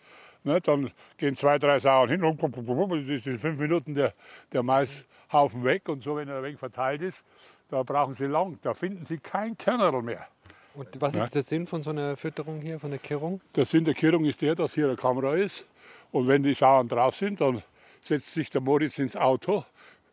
ne, 0.44 0.62
dann 0.62 0.92
gehen 1.18 1.36
zwei, 1.36 1.58
drei 1.58 1.80
Sauen 1.80 2.10
hin, 2.10 2.22
das 2.22 3.08
ist 3.08 3.28
in 3.28 3.38
fünf 3.38 3.60
Minuten 3.60 3.94
der, 3.94 4.14
der 4.52 4.64
Maishaufen 4.64 5.64
weg 5.64 5.90
und 5.90 6.02
so, 6.02 6.16
wenn 6.16 6.28
er 6.28 6.44
wenig 6.44 6.60
verteilt 6.60 7.02
ist, 7.02 7.24
da 7.70 7.84
brauchen 7.84 8.14
sie 8.14 8.26
lang, 8.26 8.60
da 8.62 8.74
finden 8.74 9.06
sie 9.06 9.18
kein 9.18 9.58
Körnerl 9.58 10.02
mehr. 10.02 10.28
Und 10.74 11.02
was 11.02 11.16
ist 11.16 11.36
der 11.36 11.44
Sinn 11.44 11.68
von 11.68 11.84
so 11.84 11.90
einer 11.90 12.16
Fütterung 12.16 12.62
hier, 12.62 12.80
von 12.80 12.92
der 12.92 13.00
Kirrung? 13.00 13.42
Der 13.56 13.66
Sinn 13.66 13.84
der 13.84 13.94
Kirrung 13.94 14.24
ist 14.26 14.42
der, 14.42 14.56
dass 14.56 14.74
hier 14.74 14.86
eine 14.86 14.96
Kamera 14.96 15.36
ist 15.36 15.68
und 16.12 16.28
wenn 16.28 16.44
die 16.44 16.54
Sauen 16.54 16.88
drauf 16.88 17.16
sind, 17.16 17.42
dann 17.42 17.62
setzt 18.02 18.34
sich 18.34 18.50
der 18.50 18.62
Moritz 18.62 18.98
ins 19.00 19.16
Auto, 19.16 19.66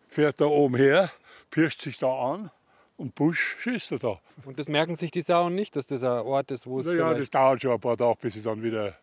fährt 0.09 0.41
da 0.41 0.47
oben 0.47 0.77
her, 0.77 1.11
pirscht 1.51 1.83
sich 1.83 1.99
da 1.99 2.09
an 2.09 2.51
und 2.97 3.15
Busch 3.15 3.57
schießt 3.61 3.93
er 3.93 3.99
da. 3.99 4.21
Und 4.45 4.59
das 4.59 4.69
merken 4.69 4.97
sich 4.97 5.11
die 5.11 5.23
Sauen 5.23 5.55
nicht, 5.55 5.77
dass 5.77 5.87
das 5.87 6.03
ein 6.03 6.21
Ort 6.21 6.51
ist, 6.51 6.67
wo 6.67 6.81
es. 6.81 6.87
Ja, 6.87 7.15
das 7.15 7.31
dauert 7.31 7.63
schon 7.63 7.73
ein 7.73 7.81
paar 7.81 7.97
Tage, 7.97 8.19
bis 8.21 8.35
sie 8.35 8.43
dann 8.43 8.63
wieder, 8.63 8.97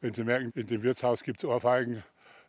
wenn 0.00 0.14
sie 0.14 0.24
merken, 0.24 0.52
in 0.54 0.66
dem 0.66 0.82
Wirtshaus 0.82 1.22
gibt 1.22 1.38
es 1.38 1.44
Ohrfeigen, 1.44 2.02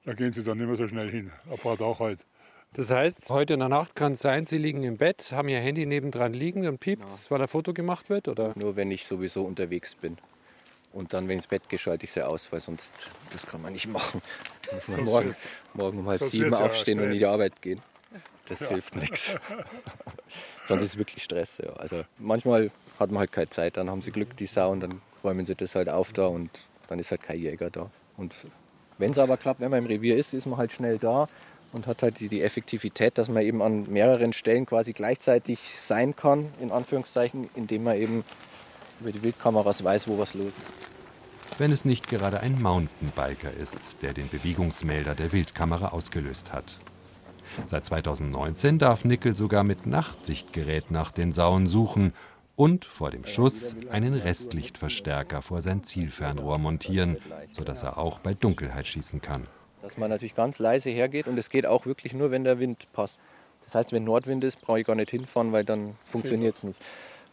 dann 0.05 0.15
gehen 0.15 0.33
sie 0.33 0.43
dann 0.43 0.57
nicht 0.57 0.67
mehr 0.67 0.77
so 0.77 0.87
schnell 0.87 1.09
hin. 1.09 1.31
Ein 1.49 1.57
paar 1.57 1.77
Tage 1.77 1.99
halt. 1.99 2.25
Das 2.73 2.89
heißt, 2.89 3.29
heute 3.29 3.53
in 3.55 3.59
der 3.59 3.67
Nacht 3.67 3.95
kann 3.95 4.13
es 4.13 4.19
sein, 4.19 4.45
Sie 4.45 4.57
liegen 4.57 4.83
im 4.83 4.95
Bett, 4.95 5.33
haben 5.33 5.49
Ihr 5.49 5.59
Handy 5.59 5.85
nebendran 5.85 6.33
liegen, 6.33 6.63
dann 6.63 6.77
piept 6.77 7.05
es, 7.05 7.25
ja. 7.25 7.31
weil 7.31 7.41
ein 7.41 7.49
Foto 7.49 7.73
gemacht 7.73 8.09
wird? 8.09 8.29
Oder? 8.29 8.53
Nur 8.55 8.77
wenn 8.77 8.91
ich 8.91 9.05
sowieso 9.05 9.43
unterwegs 9.43 9.93
bin. 9.93 10.17
Und 10.93 11.13
dann, 11.13 11.25
wenn 11.25 11.31
ich 11.31 11.43
ins 11.43 11.47
Bett 11.47 11.67
gehe, 11.67 11.79
schalte 11.79 12.05
ich 12.05 12.11
sie 12.11 12.25
aus, 12.25 12.51
weil 12.51 12.61
sonst, 12.61 12.93
das 13.31 13.45
kann 13.45 13.61
man 13.61 13.73
nicht 13.73 13.87
machen. 13.87 14.21
morgen, 14.87 15.35
morgen 15.73 15.99
um 15.99 16.07
halb 16.07 16.23
sieben 16.23 16.53
aufstehen 16.53 16.99
und 16.99 17.11
in 17.11 17.17
die 17.17 17.25
Arbeit 17.25 17.61
gehen. 17.61 17.81
Das 18.45 18.61
ja. 18.61 18.69
hilft 18.69 18.95
nichts. 18.95 19.35
sonst 20.65 20.83
ist 20.83 20.89
es 20.91 20.97
wirklich 20.97 21.23
Stress. 21.23 21.59
Ja. 21.59 21.73
Also 21.73 22.03
manchmal 22.17 22.71
hat 22.99 23.11
man 23.11 23.19
halt 23.19 23.31
keine 23.33 23.49
Zeit. 23.49 23.77
Dann 23.77 23.89
haben 23.89 24.01
sie 24.01 24.11
Glück, 24.11 24.35
die 24.37 24.45
Sau, 24.45 24.71
und 24.71 24.79
dann 24.79 25.01
räumen 25.23 25.45
sie 25.45 25.55
das 25.55 25.75
halt 25.75 25.89
auf 25.89 26.13
da 26.13 26.27
und 26.27 26.49
dann 26.91 26.99
ist 26.99 27.09
halt 27.09 27.23
kein 27.23 27.39
Jäger 27.39 27.69
da. 27.69 27.89
Und 28.17 28.33
wenn 28.97 29.11
es 29.11 29.17
aber 29.17 29.37
klappt, 29.37 29.61
wenn 29.61 29.71
man 29.71 29.79
im 29.79 29.85
Revier 29.85 30.17
ist, 30.17 30.33
ist 30.33 30.45
man 30.45 30.57
halt 30.57 30.73
schnell 30.73 30.97
da 30.97 31.29
und 31.71 31.87
hat 31.87 32.03
halt 32.03 32.19
die, 32.19 32.27
die, 32.27 32.41
Effektivität, 32.41 33.17
dass 33.17 33.29
man 33.29 33.43
eben 33.43 33.61
an 33.61 33.89
mehreren 33.89 34.33
Stellen 34.33 34.65
quasi 34.65 34.91
gleichzeitig 34.91 35.59
sein 35.79 36.17
kann, 36.17 36.49
in 36.59 36.69
Anführungszeichen, 36.69 37.49
indem 37.55 37.85
man 37.85 37.95
eben 37.95 38.25
über 38.99 39.13
die 39.13 39.23
Wildkameras 39.23 39.81
weiß, 39.83 40.09
wo 40.09 40.17
was 40.17 40.33
los 40.33 40.47
ist. 40.49 41.59
Wenn 41.59 41.71
es 41.71 41.85
nicht 41.85 42.09
gerade 42.09 42.41
ein 42.41 42.61
Mountainbiker 42.61 43.53
ist, 43.53 44.01
der 44.01 44.13
den 44.13 44.27
Bewegungsmelder 44.27 45.15
der 45.15 45.31
Wildkamera 45.31 45.89
ausgelöst 45.89 46.51
hat. 46.51 46.77
Seit 47.67 47.85
2019 47.85 48.79
darf 48.79 49.05
Nickel 49.05 49.35
sogar 49.35 49.63
mit 49.63 49.85
Nachtsichtgerät 49.85 50.91
nach 50.91 51.11
den 51.11 51.31
Sauen 51.31 51.67
suchen 51.67 52.13
und 52.61 52.85
vor 52.85 53.09
dem 53.09 53.25
Schuss 53.25 53.75
einen 53.89 54.13
Restlichtverstärker 54.13 55.41
vor 55.41 55.63
sein 55.63 55.83
Zielfernrohr 55.83 56.59
montieren, 56.59 57.17
sodass 57.51 57.81
er 57.81 57.97
auch 57.97 58.19
bei 58.19 58.35
Dunkelheit 58.35 58.85
schießen 58.85 59.19
kann. 59.19 59.47
Dass 59.81 59.97
man 59.97 60.11
natürlich 60.11 60.35
ganz 60.35 60.59
leise 60.59 60.91
hergeht 60.91 61.25
und 61.25 61.39
es 61.39 61.49
geht 61.49 61.65
auch 61.65 61.87
wirklich 61.87 62.13
nur, 62.13 62.29
wenn 62.29 62.43
der 62.43 62.59
Wind 62.59 62.85
passt. 62.93 63.17
Das 63.65 63.73
heißt, 63.73 63.93
wenn 63.93 64.03
Nordwind 64.03 64.43
ist, 64.43 64.61
brauche 64.61 64.79
ich 64.79 64.85
gar 64.85 64.95
nicht 64.95 65.09
hinfahren, 65.09 65.51
weil 65.51 65.65
dann 65.65 65.95
funktioniert 66.05 66.57
es 66.57 66.61
nicht. 66.61 66.79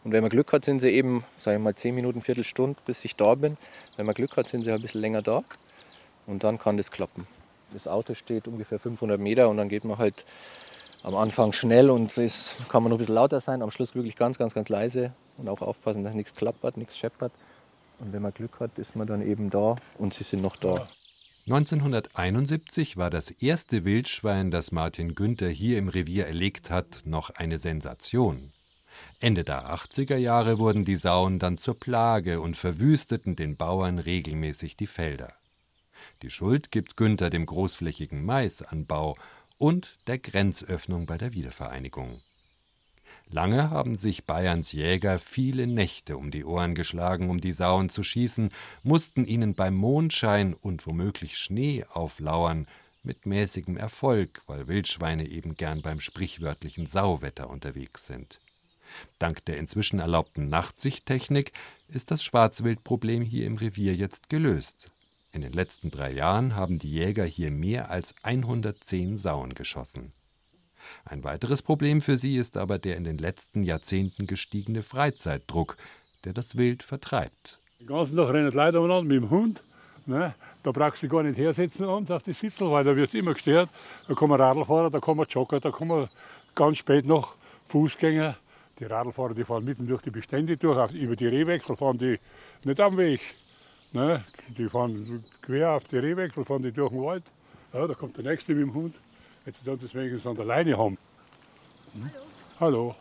Und 0.03 0.13
wenn 0.13 0.21
man 0.21 0.31
Glück 0.31 0.51
hat, 0.51 0.65
sind 0.65 0.79
sie 0.79 0.89
eben, 0.89 1.23
sage 1.37 1.57
ich 1.57 1.63
mal, 1.63 1.75
10 1.75 1.93
Minuten, 1.93 2.21
Viertelstunde, 2.21 2.79
bis 2.87 3.05
ich 3.05 3.15
da 3.15 3.35
bin. 3.35 3.55
Wenn 3.97 4.07
man 4.07 4.15
Glück 4.15 4.35
hat, 4.35 4.47
sind 4.47 4.63
sie 4.63 4.71
ein 4.71 4.81
bisschen 4.81 5.01
länger 5.01 5.21
da. 5.21 5.43
Und 6.25 6.43
dann 6.43 6.57
kann 6.57 6.75
das 6.75 6.89
klappen. 6.89 7.27
Das 7.71 7.87
Auto 7.87 8.15
steht 8.15 8.47
ungefähr 8.47 8.79
500 8.79 9.19
Meter 9.19 9.47
und 9.47 9.57
dann 9.57 9.69
geht 9.69 9.85
man 9.85 9.99
halt 9.99 10.25
am 11.03 11.15
Anfang 11.15 11.53
schnell 11.53 11.89
und 11.89 12.17
es 12.17 12.55
kann 12.67 12.83
man 12.83 12.89
noch 12.89 12.97
ein 12.97 12.99
bisschen 12.99 13.15
lauter 13.15 13.39
sein, 13.39 13.61
am 13.61 13.71
Schluss 13.71 13.95
wirklich 13.95 14.15
ganz, 14.15 14.37
ganz, 14.37 14.53
ganz 14.53 14.69
leise 14.69 15.13
und 15.37 15.47
auch 15.47 15.61
aufpassen, 15.61 16.03
dass 16.03 16.13
nichts 16.13 16.35
klappert, 16.35 16.77
nichts 16.77 16.97
scheppert. 16.97 17.31
Und 17.99 18.13
wenn 18.13 18.21
man 18.21 18.33
Glück 18.33 18.59
hat, 18.59 18.77
ist 18.77 18.95
man 18.95 19.07
dann 19.07 19.21
eben 19.21 19.49
da 19.49 19.75
und 19.97 20.13
sie 20.13 20.23
sind 20.23 20.41
noch 20.41 20.55
da. 20.55 20.87
1971 21.47 22.97
war 22.97 23.09
das 23.09 23.31
erste 23.31 23.83
Wildschwein, 23.83 24.51
das 24.51 24.71
Martin 24.71 25.15
Günther 25.15 25.49
hier 25.49 25.77
im 25.77 25.89
Revier 25.89 26.27
erlegt 26.27 26.69
hat, 26.69 27.01
noch 27.05 27.31
eine 27.31 27.57
Sensation. 27.57 28.51
Ende 29.19 29.43
der 29.43 29.73
80er 29.73 30.17
Jahre 30.17 30.59
wurden 30.59 30.85
die 30.85 30.95
Sauen 30.95 31.39
dann 31.39 31.57
zur 31.57 31.79
Plage 31.79 32.41
und 32.41 32.55
verwüsteten 32.55 33.35
den 33.35 33.57
Bauern 33.57 33.99
regelmäßig 33.99 34.77
die 34.77 34.87
Felder. 34.87 35.33
Die 36.21 36.29
Schuld 36.29 36.71
gibt 36.71 36.97
Günther 36.97 37.29
dem 37.29 37.45
großflächigen 37.45 38.23
Maisanbau 38.23 39.17
und 39.59 39.97
der 40.07 40.17
Grenzöffnung 40.17 41.05
bei 41.05 41.19
der 41.19 41.33
Wiedervereinigung. 41.33 42.21
Lange 43.29 43.69
haben 43.69 43.95
sich 43.95 44.25
Bayerns 44.25 44.71
Jäger 44.71 45.19
viele 45.19 45.67
Nächte 45.67 46.17
um 46.17 46.31
die 46.31 46.43
Ohren 46.43 46.73
geschlagen, 46.73 47.29
um 47.29 47.39
die 47.39 47.51
Sauen 47.51 47.89
zu 47.89 48.01
schießen, 48.01 48.49
mussten 48.81 49.25
ihnen 49.25 49.53
beim 49.53 49.75
Mondschein 49.75 50.55
und 50.55 50.87
womöglich 50.87 51.37
Schnee 51.37 51.85
auflauern, 51.91 52.65
mit 53.03 53.25
mäßigem 53.25 53.77
Erfolg, 53.77 54.41
weil 54.47 54.67
Wildschweine 54.67 55.27
eben 55.27 55.55
gern 55.55 55.81
beim 55.81 55.99
sprichwörtlichen 55.99 56.87
Sauwetter 56.87 57.49
unterwegs 57.49 58.05
sind. 58.05 58.39
Dank 59.19 59.45
der 59.45 59.57
inzwischen 59.57 59.99
erlaubten 59.99 60.49
Nachtsichttechnik 60.49 61.53
ist 61.87 62.11
das 62.11 62.23
Schwarzwildproblem 62.23 63.23
hier 63.23 63.45
im 63.45 63.55
Revier 63.55 63.95
jetzt 63.95 64.29
gelöst. 64.29 64.91
In 65.31 65.41
den 65.41 65.53
letzten 65.53 65.91
drei 65.91 66.11
Jahren 66.11 66.55
haben 66.55 66.79
die 66.79 66.89
Jäger 66.89 67.23
hier 67.23 67.51
mehr 67.51 67.91
als 67.91 68.15
110 68.23 69.17
Sauen 69.17 69.53
geschossen. 69.53 70.13
Ein 71.05 71.23
weiteres 71.23 71.61
Problem 71.61 72.01
für 72.01 72.17
sie 72.17 72.37
ist 72.37 72.57
aber 72.57 72.79
der 72.79 72.97
in 72.97 73.03
den 73.03 73.17
letzten 73.17 73.63
Jahrzehnten 73.63 74.25
gestiegene 74.25 74.81
Freizeitdruck, 74.81 75.77
der 76.23 76.33
das 76.33 76.57
Wild 76.57 76.81
vertreibt. 76.81 77.59
Den 77.79 77.87
ganzen 77.87 78.15
Tag 78.15 78.29
rennen 78.29 78.51
Leute 78.51 78.79
umeinander 78.79 79.03
mit 79.03 79.23
dem 79.23 79.29
Hund. 79.29 79.63
Ne? 80.05 80.33
Da 80.63 80.71
brauchst 80.71 81.03
du 81.03 81.07
gar 81.07 81.21
nicht 81.21 81.37
hersetzen 81.37 81.85
und 81.85 82.11
auf 82.11 82.23
die 82.23 82.33
Sitzel, 82.33 82.71
weil 82.71 82.83
da 82.83 82.95
wirst 82.95 83.13
du 83.13 83.19
immer 83.19 83.33
gestört. 83.33 83.69
Da 84.07 84.13
kommen 84.15 84.39
Radlfahrer, 84.39 84.89
da 84.89 84.99
kommen 84.99 85.25
Jogger, 85.29 85.59
da 85.59 85.69
kommen 85.69 86.07
ganz 86.55 86.77
spät 86.77 87.05
noch 87.05 87.35
Fußgänger. 87.67 88.35
Die 88.79 88.85
Radlfahrer 88.85 89.35
die 89.35 89.43
fahren 89.43 89.65
mitten 89.65 89.85
durch 89.85 90.01
die 90.01 90.09
Bestände 90.09 90.57
durch, 90.57 90.93
über 90.93 91.15
die 91.15 91.27
Rehwechsel 91.27 91.75
fahren 91.75 91.97
die 91.97 92.17
nicht 92.63 92.79
am 92.79 92.97
Weg. 92.97 93.21
Ne? 93.91 94.23
Die 94.49 94.69
fahren 94.69 95.23
quer 95.41 95.71
auf 95.71 95.83
die 95.85 95.97
Rehwechsel, 95.97 96.45
fahren 96.45 96.61
die 96.61 96.71
durch 96.71 96.91
den 96.91 97.03
Wald. 97.03 97.23
Ja, 97.73 97.87
da 97.87 97.93
kommt 97.93 98.17
der 98.17 98.23
Nächste 98.23 98.53
mit 98.53 98.63
dem 98.63 98.73
Hund. 98.73 98.95
Jetzt 99.45 99.63
sollen 99.63 99.79
sie 99.79 99.87
es 99.87 99.95
wenigstens 99.95 100.27
an 100.27 100.35
der 100.35 100.45
Leine 100.45 100.77
haben. 100.77 100.97
Hm? 101.93 102.11
Hallo. 102.59 102.95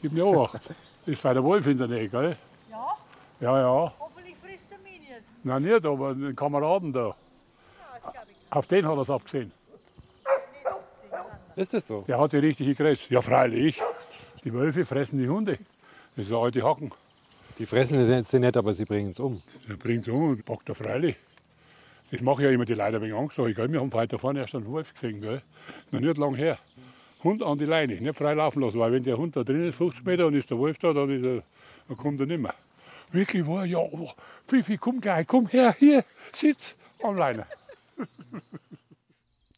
Gib 0.00 0.12
mir 0.12 0.26
Obacht. 0.26 0.60
Ist 1.06 1.22
bei 1.22 1.32
der 1.32 1.42
Wolf 1.42 1.66
in 1.66 1.78
der 1.78 1.88
Nähe, 1.88 2.08
gell? 2.08 2.36
Ja. 2.70 2.96
Ja, 3.40 3.58
ja. 3.58 3.92
Hoffentlich 3.98 4.36
frisst 4.36 4.70
er 4.70 4.78
mich 4.78 5.00
nicht. 5.00 5.12
Nein, 5.44 5.62
nicht, 5.62 5.84
aber 5.86 6.10
einen 6.10 6.36
Kameraden 6.36 6.92
da. 6.92 7.14
Auf 8.50 8.66
den 8.66 8.86
hat 8.86 8.96
er 8.96 9.02
es 9.02 9.10
abgesehen. 9.10 9.52
Ist 11.56 11.74
das 11.74 11.86
so? 11.86 12.02
Der 12.02 12.18
hat 12.20 12.32
die 12.32 12.38
richtige 12.38 12.74
Grätze. 12.74 13.12
Ja, 13.12 13.20
freilich. 13.20 13.82
Die 14.44 14.52
Wölfe 14.52 14.84
fressen 14.84 15.18
die 15.18 15.28
Hunde. 15.28 15.58
Das 16.16 16.26
ist 16.26 16.30
ein 16.30 16.36
alte 16.36 16.62
Hacken. 16.62 16.92
Die 17.58 17.66
fressen 17.66 18.22
sie 18.22 18.38
nicht, 18.38 18.56
aber 18.56 18.72
sie 18.72 18.84
bringen 18.84 19.10
es 19.10 19.18
um. 19.18 19.42
Der 19.68 19.74
bringt 19.74 20.06
es 20.06 20.12
um 20.12 20.30
und 20.30 20.44
packt 20.44 20.68
er 20.68 20.74
freilich. 20.74 21.16
Das 22.10 22.20
mache 22.20 22.44
ja 22.44 22.50
immer 22.50 22.64
die 22.64 22.74
Leute 22.74 22.96
ein 22.96 23.02
wenig 23.02 23.14
Angst. 23.14 23.36
Gell? 23.36 23.72
Wir 23.72 23.80
haben 23.80 23.92
weiter 23.92 24.18
vorne 24.18 24.40
erst 24.40 24.54
einen 24.54 24.66
Wolf 24.66 24.94
gesehen. 24.94 25.20
Gell? 25.20 25.42
Noch 25.90 26.00
nicht 26.00 26.16
lang 26.16 26.34
her. 26.34 26.58
Hund 27.24 27.42
an 27.42 27.58
die 27.58 27.64
Leine, 27.64 27.96
nicht 27.96 28.16
frei 28.16 28.34
laufen 28.34 28.62
lassen. 28.62 28.78
Weil 28.78 28.92
wenn 28.92 29.02
der 29.02 29.18
Hund 29.18 29.34
da 29.36 29.42
drin 29.42 29.68
ist, 29.68 29.76
50 29.76 30.04
Meter, 30.04 30.26
und 30.26 30.34
ist 30.34 30.50
der 30.50 30.58
Wolf 30.58 30.78
da, 30.78 30.92
dann, 30.92 31.10
ist 31.10 31.24
er, 31.24 31.42
dann 31.88 31.96
kommt 31.96 32.20
er 32.20 32.26
nicht 32.26 32.40
mehr. 32.40 32.54
Wirklich 33.10 33.46
war 33.46 33.64
ja, 33.64 33.78
oh, 33.78 34.10
Fifi, 34.46 34.78
komm 34.78 35.00
gleich, 35.00 35.26
komm 35.26 35.48
her, 35.48 35.74
hier, 35.78 36.04
sitz 36.32 36.76
am 37.02 37.16
Leine. 37.16 37.46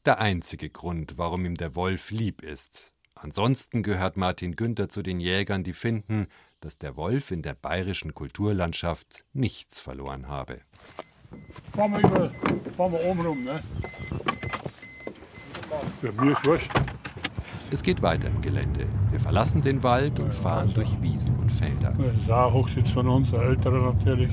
Der 0.06 0.20
einzige 0.20 0.70
Grund, 0.70 1.18
warum 1.18 1.44
ihm 1.44 1.56
der 1.56 1.74
Wolf 1.74 2.10
lieb 2.10 2.42
ist. 2.42 2.92
Ansonsten 3.14 3.82
gehört 3.82 4.16
Martin 4.16 4.56
Günther 4.56 4.88
zu 4.88 5.02
den 5.02 5.20
Jägern, 5.20 5.62
die 5.62 5.72
finden, 5.72 6.28
dass 6.60 6.78
der 6.78 6.96
Wolf 6.96 7.30
in 7.30 7.42
der 7.42 7.54
bayerischen 7.54 8.14
Kulturlandschaft 8.14 9.24
nichts 9.32 9.78
verloren 9.78 10.28
habe. 10.28 10.60
Fahren 11.72 11.92
wir, 11.92 12.00
über, 12.00 12.30
fahren 12.76 12.92
wir 12.92 13.04
oben 13.04 13.20
rum, 13.20 13.44
ne? 13.44 13.62
Ja, 16.02 16.12
mir 16.22 16.32
ist 16.32 16.44
wurscht. 16.44 16.70
Es 17.72 17.82
geht 17.82 18.02
weiter 18.02 18.28
im 18.28 18.40
Gelände. 18.40 18.86
Wir 19.10 19.20
verlassen 19.20 19.62
den 19.62 19.82
Wald 19.84 20.18
und 20.18 20.34
fahren 20.34 20.72
durch 20.74 21.00
Wiesen 21.00 21.36
und 21.36 21.52
Felder. 21.52 21.92
Das 21.92 22.22
ist 22.22 22.30
auch 22.30 22.48
ein 22.48 22.52
Hochsitz 22.54 22.90
von 22.90 23.08
uns, 23.08 23.30
der 23.30 23.42
ältere 23.42 23.80
natürlich. 23.80 24.32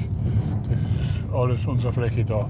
Das 0.63 0.71
ist 0.71 1.33
alles 1.33 1.65
unsere 1.65 1.93
Fläche 1.93 2.25
da, 2.25 2.49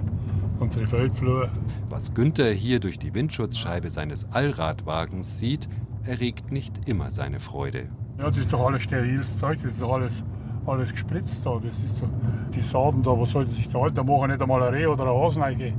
unsere 0.59 0.87
Feldflur. 0.87 1.49
Was 1.89 2.13
Günther 2.13 2.51
hier 2.53 2.79
durch 2.79 2.97
die 2.97 3.13
Windschutzscheibe 3.13 3.89
seines 3.89 4.31
Allradwagens 4.31 5.39
sieht, 5.39 5.67
erregt 6.07 6.51
nicht 6.51 6.87
immer 6.89 7.09
seine 7.09 7.39
Freude. 7.39 7.89
Ja, 8.17 8.25
das 8.25 8.37
ist 8.37 8.51
doch 8.51 8.65
alles 8.65 8.83
steriles 8.83 9.37
Zeug, 9.37 9.57
das 9.57 9.73
ist 9.73 9.81
doch 9.81 9.93
alles, 9.93 10.23
alles 10.65 10.91
gespritzt 10.91 11.45
da. 11.45 11.55
Das 11.55 11.77
ist 11.89 11.99
so, 11.99 12.09
die 12.53 12.61
Saaten 12.61 13.03
da, 13.03 13.19
was 13.19 13.31
sollte 13.31 13.51
sich 13.51 13.67
da 13.67 13.81
halten? 13.81 13.95
Da 13.95 14.03
machen 14.03 14.31
nicht 14.31 14.41
einmal 14.41 14.63
ein 14.63 14.73
Reh 14.73 14.87
oder 14.87 15.03
ein 15.03 15.21
Hasen 15.21 15.41
reingehen. 15.41 15.75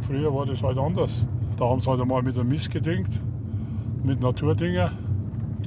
Früher 0.00 0.34
war 0.34 0.46
das 0.46 0.62
halt 0.62 0.78
anders. 0.78 1.26
Da 1.56 1.66
haben 1.66 1.80
sie 1.80 1.90
halt 1.90 2.00
einmal 2.00 2.22
mit 2.22 2.36
einem 2.36 2.48
Mist 2.48 2.70
gedüngt, 2.70 3.20
mit 4.02 4.20
Naturdünger. 4.20 4.92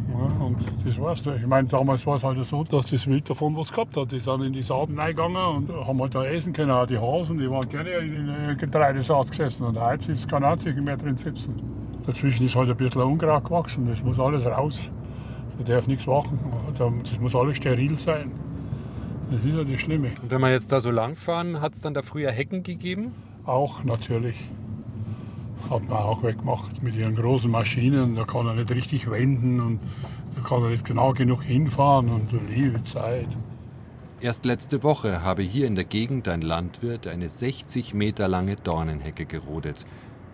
Ja, 0.09 0.45
und 0.45 0.57
das 0.85 0.99
war's. 0.99 1.25
Ich 1.25 1.47
meine, 1.47 1.67
damals 1.67 2.05
war 2.05 2.17
es 2.17 2.23
halt 2.23 2.43
so, 2.45 2.63
dass 2.63 2.89
das 2.89 3.07
Wild 3.07 3.29
davon 3.29 3.55
was 3.55 3.71
gehabt 3.71 3.95
hat. 3.95 4.11
Die 4.11 4.19
sind 4.19 4.41
in 4.41 4.53
die 4.53 4.63
Saaten 4.63 4.99
reingegangen 4.99 5.37
und 5.37 5.71
haben 5.71 6.01
halt 6.01 6.15
da 6.15 6.23
essen 6.23 6.51
können. 6.51 6.71
Auch 6.71 6.87
die 6.87 6.97
Hasen, 6.97 7.37
die 7.37 7.49
waren 7.49 7.67
gerne 7.69 7.89
in 7.91 8.27
der 8.27 8.55
Getreidesaat 8.55 9.29
gesessen. 9.29 9.65
Und 9.65 9.79
heute 9.79 10.05
sitzt 10.05 10.27
kein 10.27 10.43
einziger 10.43 10.81
mehr 10.81 10.97
drin 10.97 11.15
sitzen. 11.15 11.55
Dazwischen 12.05 12.45
ist 12.45 12.55
halt 12.55 12.69
ein 12.69 12.77
bisschen 12.77 13.01
Unkraut 13.01 13.45
gewachsen. 13.45 13.87
Das 13.87 14.03
muss 14.03 14.19
alles 14.19 14.45
raus. 14.45 14.91
Da 15.57 15.75
darf 15.75 15.87
nichts 15.87 16.05
machen. 16.05 16.39
Das 16.77 17.19
muss 17.19 17.35
alles 17.35 17.57
steril 17.57 17.95
sein. 17.95 18.31
Das 19.31 19.39
ist 19.39 19.55
ja 19.55 19.63
das 19.63 19.79
Schlimme. 19.79 20.09
Und 20.21 20.29
wenn 20.29 20.41
wir 20.41 20.51
jetzt 20.51 20.71
da 20.71 20.81
so 20.81 20.91
lang 20.91 21.15
fahren, 21.15 21.61
hat 21.61 21.73
es 21.73 21.81
dann 21.81 21.93
da 21.93 22.01
früher 22.01 22.31
Hecken 22.31 22.63
gegeben? 22.63 23.13
Auch 23.45 23.83
natürlich. 23.83 24.35
Hat 25.69 25.87
man 25.87 25.97
auch 25.97 26.21
weggemacht 26.23 26.83
mit 26.83 26.95
ihren 26.95 27.15
großen 27.15 27.49
Maschinen. 27.49 28.15
Da 28.15 28.25
kann 28.25 28.47
er 28.47 28.55
nicht 28.55 28.69
richtig 28.69 29.09
wenden 29.09 29.61
und 29.61 29.79
da 30.35 30.41
kann 30.41 30.61
er 30.63 30.69
nicht 30.69 30.85
genau 30.85 31.13
genug 31.13 31.43
hinfahren 31.43 32.09
und 32.09 32.31
liebe 32.49 32.83
Zeit. 32.83 33.29
Erst 34.19 34.45
letzte 34.45 34.83
Woche 34.83 35.21
habe 35.21 35.41
hier 35.41 35.67
in 35.67 35.75
der 35.75 35.83
Gegend 35.83 36.27
ein 36.29 36.41
Landwirt 36.41 37.07
eine 37.07 37.27
60 37.27 37.93
Meter 37.93 38.27
lange 38.27 38.55
Dornenhecke 38.55 39.25
gerodet. 39.25 39.85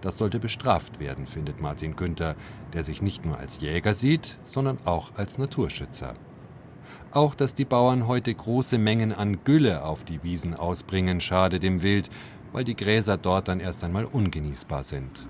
Das 0.01 0.17
sollte 0.17 0.39
bestraft 0.39 0.99
werden, 0.99 1.25
findet 1.25 1.61
Martin 1.61 1.95
Günther, 1.95 2.35
der 2.73 2.83
sich 2.83 3.01
nicht 3.01 3.25
nur 3.25 3.37
als 3.37 3.59
Jäger 3.59 3.93
sieht, 3.93 4.37
sondern 4.45 4.77
auch 4.85 5.11
als 5.15 5.37
Naturschützer. 5.37 6.13
Auch 7.11 7.35
dass 7.35 7.55
die 7.55 7.65
Bauern 7.65 8.07
heute 8.07 8.33
große 8.33 8.77
Mengen 8.77 9.11
an 9.11 9.43
Gülle 9.43 9.83
auf 9.83 10.03
die 10.03 10.23
Wiesen 10.23 10.53
ausbringen, 10.53 11.19
schade 11.19 11.59
dem 11.59 11.81
Wild, 11.81 12.09
weil 12.51 12.63
die 12.63 12.75
Gräser 12.75 13.17
dort 13.17 13.47
dann 13.47 13.59
erst 13.59 13.83
einmal 13.83 14.05
ungenießbar 14.05 14.83
sind. 14.83 15.25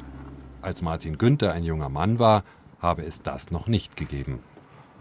Als 0.61 0.81
Martin 0.81 1.17
Günther 1.17 1.53
ein 1.53 1.63
junger 1.63 1.89
Mann 1.89 2.19
war, 2.19 2.43
habe 2.79 3.03
es 3.03 3.21
das 3.21 3.51
noch 3.51 3.67
nicht 3.67 3.95
gegeben. 3.95 4.39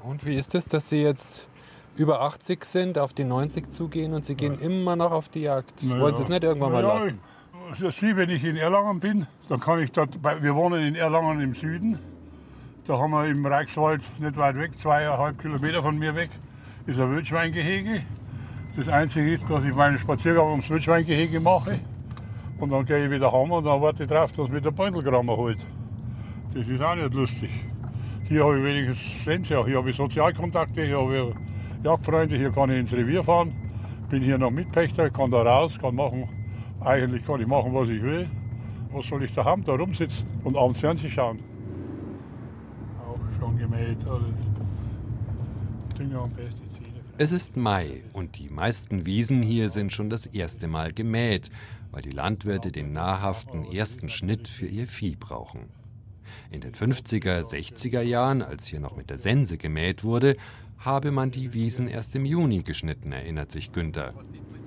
Und 0.05 0.25
wie 0.25 0.37
ist 0.37 0.55
es, 0.55 0.69
dass 0.69 0.89
Sie 0.89 1.01
jetzt 1.01 1.49
über 1.97 2.21
80 2.23 2.65
sind, 2.65 2.99
auf 2.99 3.13
die 3.13 3.25
90 3.25 3.71
zugehen 3.71 4.15
und 4.15 4.25
Sie 4.25 4.37
gehen 4.37 4.59
immer 4.59 4.95
noch 4.95 5.11
auf 5.11 5.29
die 5.29 5.41
Jagd. 5.41 5.81
Na 5.83 5.99
Wollen 5.99 6.13
ja. 6.13 6.17
Sie 6.17 6.23
es 6.23 6.29
nicht 6.29 6.45
irgendwann 6.45 6.73
mal 6.73 6.83
Na 6.83 6.89
ja, 6.89 6.95
lassen? 6.95 7.21
Das 7.71 7.99
Sie, 7.99 8.17
wenn 8.17 8.31
ich 8.31 8.45
in 8.45 8.57
Erlangen 8.57 8.99
bin, 8.99 9.27
dann 9.49 9.61
kann 9.61 9.79
ich 9.81 9.93
dort, 9.93 10.19
wir 10.23 10.55
wohnen 10.55 10.83
in 10.83 10.95
Erlangen 10.95 11.41
im 11.41 11.55
Süden, 11.55 11.99
da 12.87 12.99
haben 12.99 13.11
wir 13.11 13.27
im 13.27 13.45
Reichswald 13.45 14.01
nicht 14.19 14.37
weit 14.39 14.57
weg, 14.57 14.71
zweieinhalb 14.79 15.39
Kilometer 15.39 15.83
von 15.83 15.99
mir 15.99 16.15
weg, 16.15 16.31
ist 16.87 16.99
ein 16.99 17.11
Wildschweingehege. 17.11 18.01
Das 18.75 18.89
Einzige 18.89 19.35
ist, 19.35 19.49
dass 19.51 19.63
ich 19.65 19.75
meinen 19.75 19.99
Spaziergang 19.99 20.51
ums 20.51 20.71
Wildschweingehege 20.71 21.41
mache 21.41 21.79
und 22.59 22.71
dann 22.71 22.87
gehe 22.87 23.05
ich 23.05 23.11
wieder 23.11 23.31
heim 23.31 23.51
und 23.51 23.65
dann 23.65 23.83
warte 23.83 24.05
ich 24.05 24.09
drauf, 24.09 24.33
dass 24.33 24.49
mir 24.49 24.63
der 24.63 24.71
Beutelgrammer 24.71 25.37
holt. 25.37 25.59
Das 26.55 26.67
ist 26.67 26.81
auch 26.81 26.95
nicht 26.95 27.13
lustig. 27.13 27.51
Hier 28.29 28.45
habe 28.45 28.59
ich 28.59 28.65
wenigstens 28.65 29.25
Sense, 29.25 29.65
hier 29.67 29.77
habe 29.77 29.91
ich 29.91 29.97
Sozialkontakte, 29.97 30.85
hier 30.85 30.99
habe 30.99 31.19
ich 31.19 31.85
Jagdfreunde, 31.85 32.37
hier 32.37 32.51
kann 32.51 32.71
ich 32.71 32.79
ins 32.79 32.93
Revier 32.93 33.23
fahren, 33.23 33.53
bin 34.09 34.23
hier 34.23 34.39
noch 34.39 34.51
Mitpächter, 34.51 35.11
kann 35.11 35.31
da 35.31 35.43
raus, 35.43 35.79
kann 35.79 35.95
machen, 35.95 36.29
eigentlich 36.89 37.25
kann 37.27 37.41
ich 37.41 37.47
machen, 37.47 37.75
was 37.75 37.89
ich 37.89 38.03
will. 38.03 38.29
Was 38.93 39.07
soll 39.07 39.23
ich 39.23 39.35
daheim 39.35 39.63
da 39.63 39.75
rumsitzen 39.75 40.27
und 40.45 40.57
abends 40.57 40.81
Fernsehen 40.81 41.11
schauen? 41.11 41.39
Auch 43.07 43.19
schon 43.39 43.59
gemäht 43.59 43.99
alles. 44.07 44.35
Dünger 45.99 46.23
und 46.23 46.35
Pestizide. 46.35 46.89
Es 47.19 47.33
ist 47.33 47.57
Mai 47.57 48.05
und 48.13 48.39
die 48.39 48.49
meisten 48.49 49.05
Wiesen 49.05 49.43
hier 49.43 49.69
sind 49.69 49.93
schon 49.93 50.09
das 50.09 50.27
erste 50.27 50.69
Mal 50.69 50.93
gemäht, 50.93 51.51
weil 51.91 52.01
die 52.01 52.11
Landwirte 52.11 52.73
den 52.73 52.93
nahrhaften 52.93 53.65
ersten 53.65 54.09
Schnitt 54.09 54.49
für 54.49 54.67
ihr 54.67 54.87
Vieh 54.87 55.17
brauchen. 55.17 55.69
In 56.51 56.61
den 56.61 56.73
50er, 56.73 57.41
60er 57.41 58.03
Jahren, 58.03 58.41
als 58.41 58.67
hier 58.67 58.81
noch 58.81 58.97
mit 58.97 59.11
der 59.11 59.19
Sense 59.19 59.59
gemäht 59.59 60.05
wurde, 60.05 60.37
habe 60.79 61.11
man 61.11 61.31
die 61.31 61.53
Wiesen 61.53 61.89
erst 61.89 62.15
im 62.15 62.25
Juni 62.25 62.63
geschnitten, 62.63 63.13
erinnert 63.13 63.51
sich 63.51 63.73
Günther. 63.73 64.15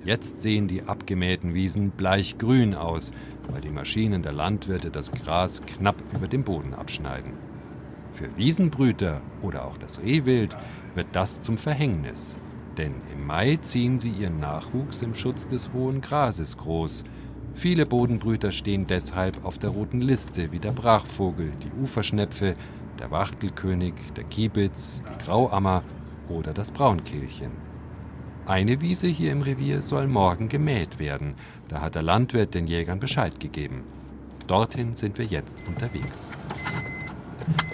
Jetzt 0.04 0.40
sehen 0.40 0.66
die 0.66 0.82
abgemähten 0.82 1.54
Wiesen 1.54 1.90
bleichgrün 1.90 2.74
aus, 2.74 3.12
weil 3.48 3.60
die 3.60 3.70
Maschinen 3.70 4.22
der 4.22 4.32
Landwirte 4.32 4.90
das 4.90 5.12
Gras 5.12 5.62
knapp 5.62 5.96
über 6.12 6.26
dem 6.26 6.42
Boden 6.42 6.74
abschneiden. 6.74 7.34
Für 8.10 8.36
Wiesenbrüter 8.36 9.22
oder 9.42 9.64
auch 9.64 9.78
das 9.78 10.02
Rehwild 10.02 10.56
wird 10.94 11.06
das 11.12 11.38
zum 11.38 11.56
Verhängnis. 11.56 12.36
Denn 12.76 12.94
im 13.12 13.26
Mai 13.26 13.56
ziehen 13.56 13.98
sie 13.98 14.10
ihren 14.10 14.40
Nachwuchs 14.40 15.02
im 15.02 15.14
Schutz 15.14 15.46
des 15.46 15.72
hohen 15.72 16.00
Grases 16.00 16.56
groß. 16.56 17.04
Viele 17.54 17.86
Bodenbrüter 17.86 18.50
stehen 18.50 18.86
deshalb 18.86 19.44
auf 19.44 19.58
der 19.58 19.70
roten 19.70 20.00
Liste 20.00 20.50
wie 20.50 20.58
der 20.58 20.72
Brachvogel, 20.72 21.52
die 21.62 21.82
Uferschnepfe, 21.82 22.54
der 22.98 23.10
Wachtelkönig, 23.10 23.94
der 24.16 24.24
Kiebitz, 24.24 25.04
die 25.04 25.24
Grauammer 25.24 25.84
oder 26.28 26.52
das 26.52 26.70
Braunkehlchen. 26.72 27.71
Eine 28.46 28.80
Wiese 28.80 29.06
hier 29.06 29.30
im 29.30 29.42
Revier 29.42 29.82
soll 29.82 30.08
morgen 30.08 30.48
gemäht 30.48 30.98
werden. 30.98 31.34
Da 31.68 31.80
hat 31.80 31.94
der 31.94 32.02
Landwirt 32.02 32.54
den 32.54 32.66
Jägern 32.66 32.98
Bescheid 32.98 33.38
gegeben. 33.38 33.84
Dorthin 34.48 34.96
sind 34.96 35.18
wir 35.18 35.26
jetzt 35.26 35.56
unterwegs. 35.68 36.32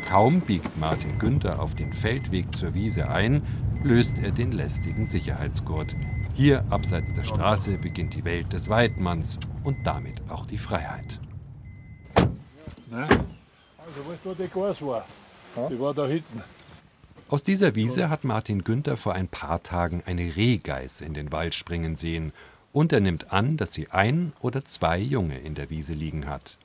Kaum 0.08 0.42
biegt 0.42 0.78
Martin 0.78 1.18
Günther 1.18 1.60
auf 1.60 1.74
den 1.74 1.94
Feldweg 1.94 2.54
zur 2.54 2.74
Wiese 2.74 3.08
ein, 3.08 3.42
löst 3.82 4.18
er 4.18 4.30
den 4.30 4.52
lästigen 4.52 5.08
Sicherheitsgurt. 5.08 5.94
Hier 6.34 6.64
abseits 6.70 7.14
der 7.14 7.24
Straße 7.24 7.78
beginnt 7.78 8.14
die 8.14 8.24
Welt 8.24 8.52
des 8.52 8.68
Weidmanns 8.68 9.38
und 9.64 9.76
damit 9.84 10.22
auch 10.28 10.46
die 10.46 10.58
Freiheit. 10.58 11.18
Ne? 12.90 13.08
Also 13.08 14.08
weißt 14.08 14.24
du, 14.24 14.30
wo 14.30 14.34
die 14.34 14.48
Gas 14.48 14.82
war? 14.82 15.04
Die 15.70 15.80
war 15.80 15.94
da 15.94 16.06
hinten. 16.06 16.42
Aus 17.30 17.42
dieser 17.42 17.74
Wiese 17.74 18.08
hat 18.08 18.24
Martin 18.24 18.64
Günther 18.64 18.96
vor 18.96 19.12
ein 19.12 19.28
paar 19.28 19.62
Tagen 19.62 20.02
eine 20.06 20.34
Rehgeiß 20.34 21.02
in 21.02 21.12
den 21.12 21.30
Wald 21.30 21.54
springen 21.54 21.94
sehen 21.94 22.32
und 22.72 22.90
er 22.90 23.00
nimmt 23.00 23.34
an, 23.34 23.58
dass 23.58 23.74
sie 23.74 23.90
ein 23.90 24.32
oder 24.40 24.64
zwei 24.64 24.98
Junge 24.98 25.38
in 25.38 25.54
der 25.54 25.68
Wiese 25.68 25.92
liegen 25.92 26.26
hat. 26.26 26.56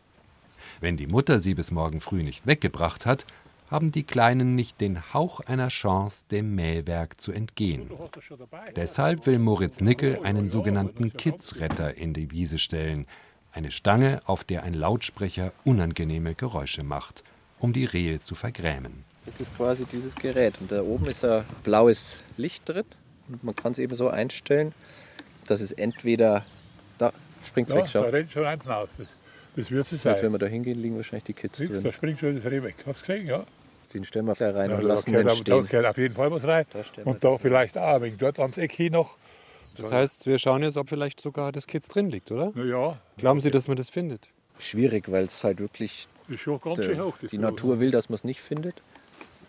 Wenn 0.79 0.95
die 0.95 1.07
Mutter 1.07 1.41
sie 1.41 1.53
bis 1.53 1.71
morgen 1.71 1.99
früh 1.99 2.23
nicht 2.23 2.47
weggebracht 2.47 3.05
hat, 3.05 3.25
haben 3.69 3.91
die 3.91 4.03
Kleinen 4.03 4.55
nicht 4.55 4.79
den 4.79 5.13
Hauch 5.13 5.41
einer 5.41 5.67
Chance, 5.67 6.23
dem 6.31 6.55
Mähwerk 6.55 7.19
zu 7.19 7.33
entgehen. 7.33 7.91
Deshalb 8.77 9.25
will 9.25 9.39
Moritz 9.39 9.81
Nickel 9.81 10.19
einen 10.23 10.47
sogenannten 10.47 11.11
Kidsretter 11.11 11.95
in 11.95 12.13
die 12.13 12.31
Wiese 12.31 12.57
stellen. 12.57 13.05
Eine 13.51 13.71
Stange, 13.71 14.21
auf 14.27 14.45
der 14.45 14.63
ein 14.63 14.75
Lautsprecher 14.75 15.51
unangenehme 15.65 16.35
Geräusche 16.35 16.83
macht, 16.83 17.25
um 17.59 17.73
die 17.73 17.85
Rehe 17.85 18.19
zu 18.19 18.33
vergrämen. 18.33 19.03
Das 19.25 19.39
ist 19.39 19.55
quasi 19.55 19.85
dieses 19.85 20.13
Gerät. 20.15 20.55
Und 20.59 20.71
da 20.71 20.81
oben 20.81 21.05
ist 21.07 21.23
ein 21.23 21.43
blaues 21.63 22.19
Licht 22.37 22.67
drin. 22.67 22.83
Und 23.29 23.43
man 23.43 23.55
kann 23.55 23.71
es 23.71 23.79
eben 23.79 23.95
so 23.95 24.09
einstellen, 24.09 24.73
dass 25.47 25.61
es 25.61 25.71
entweder. 25.71 26.45
Da 26.97 27.13
springt 27.47 27.69
es 27.69 27.73
Ja, 27.75 27.81
weg, 27.81 27.89
schau. 27.91 28.03
da 28.03 28.09
rennt 28.09 28.31
schon 28.31 28.45
eins 28.45 28.67
raus. 28.67 28.89
Das, 28.97 29.07
das 29.55 29.71
wird 29.71 29.85
es 29.85 29.91
Jetzt, 29.91 30.05
wenn 30.05 30.15
sein. 30.17 30.31
wir 30.33 30.39
da 30.39 30.45
hingehen, 30.47 30.81
liegen 30.81 30.95
wahrscheinlich 30.97 31.23
die 31.25 31.33
Kids 31.33 31.57
Siehst, 31.57 31.71
drin. 31.71 31.83
da 31.83 31.91
springt 31.91 32.19
schon 32.19 32.35
das 32.35 32.45
Reh 32.51 32.61
weg. 32.63 32.75
Hast 32.85 33.01
du 33.01 33.07
gesehen, 33.13 33.27
ja? 33.27 33.45
Den 33.93 34.03
stellen 34.05 34.25
wir 34.25 34.33
gleich 34.33 34.55
rein 34.55 34.71
ja 34.71 34.77
und 34.77 34.81
da, 34.83 34.87
lassen 34.87 35.11
gehört, 35.11 35.25
den 35.25 35.43
da 35.43 35.53
stehen. 35.55 35.67
gehört 35.67 35.85
auf 35.85 35.97
jeden 35.97 36.15
Fall 36.15 36.31
was 36.31 36.43
rein. 36.43 36.65
Da 36.73 36.81
Und 37.03 37.23
da 37.23 37.37
vielleicht 37.37 37.77
auch 37.77 37.95
ein 37.95 38.01
wenig 38.01 38.17
dort 38.17 38.39
ans 38.39 38.57
Eck 38.57 38.71
hin 38.73 38.93
noch. 38.93 39.17
Das 39.77 39.91
heißt, 39.91 40.25
wir 40.25 40.37
schauen 40.39 40.63
jetzt, 40.63 40.77
ob 40.77 40.89
vielleicht 40.89 41.19
sogar 41.21 41.51
das 41.51 41.65
Kids 41.67 41.87
drin 41.87 42.09
liegt, 42.09 42.31
oder? 42.31 42.51
Na 42.55 42.63
ja, 42.63 42.97
Glauben 43.17 43.39
Sie, 43.39 43.51
dass 43.51 43.67
man 43.67 43.77
das 43.77 43.89
findet? 43.89 44.27
Schwierig, 44.59 45.11
weil 45.11 45.25
es 45.25 45.43
halt 45.43 45.59
wirklich 45.59 46.07
das 46.27 46.35
ist 46.35 46.41
schon 46.41 46.59
ganz 46.61 46.77
der, 46.77 46.83
schön 46.85 47.01
hoch. 47.03 47.15
das 47.21 47.31
die. 47.31 47.37
Natur 47.37 47.79
will, 47.79 47.91
dass 47.91 48.09
man 48.09 48.15
es 48.15 48.23
nicht 48.23 48.39
findet. 48.41 48.81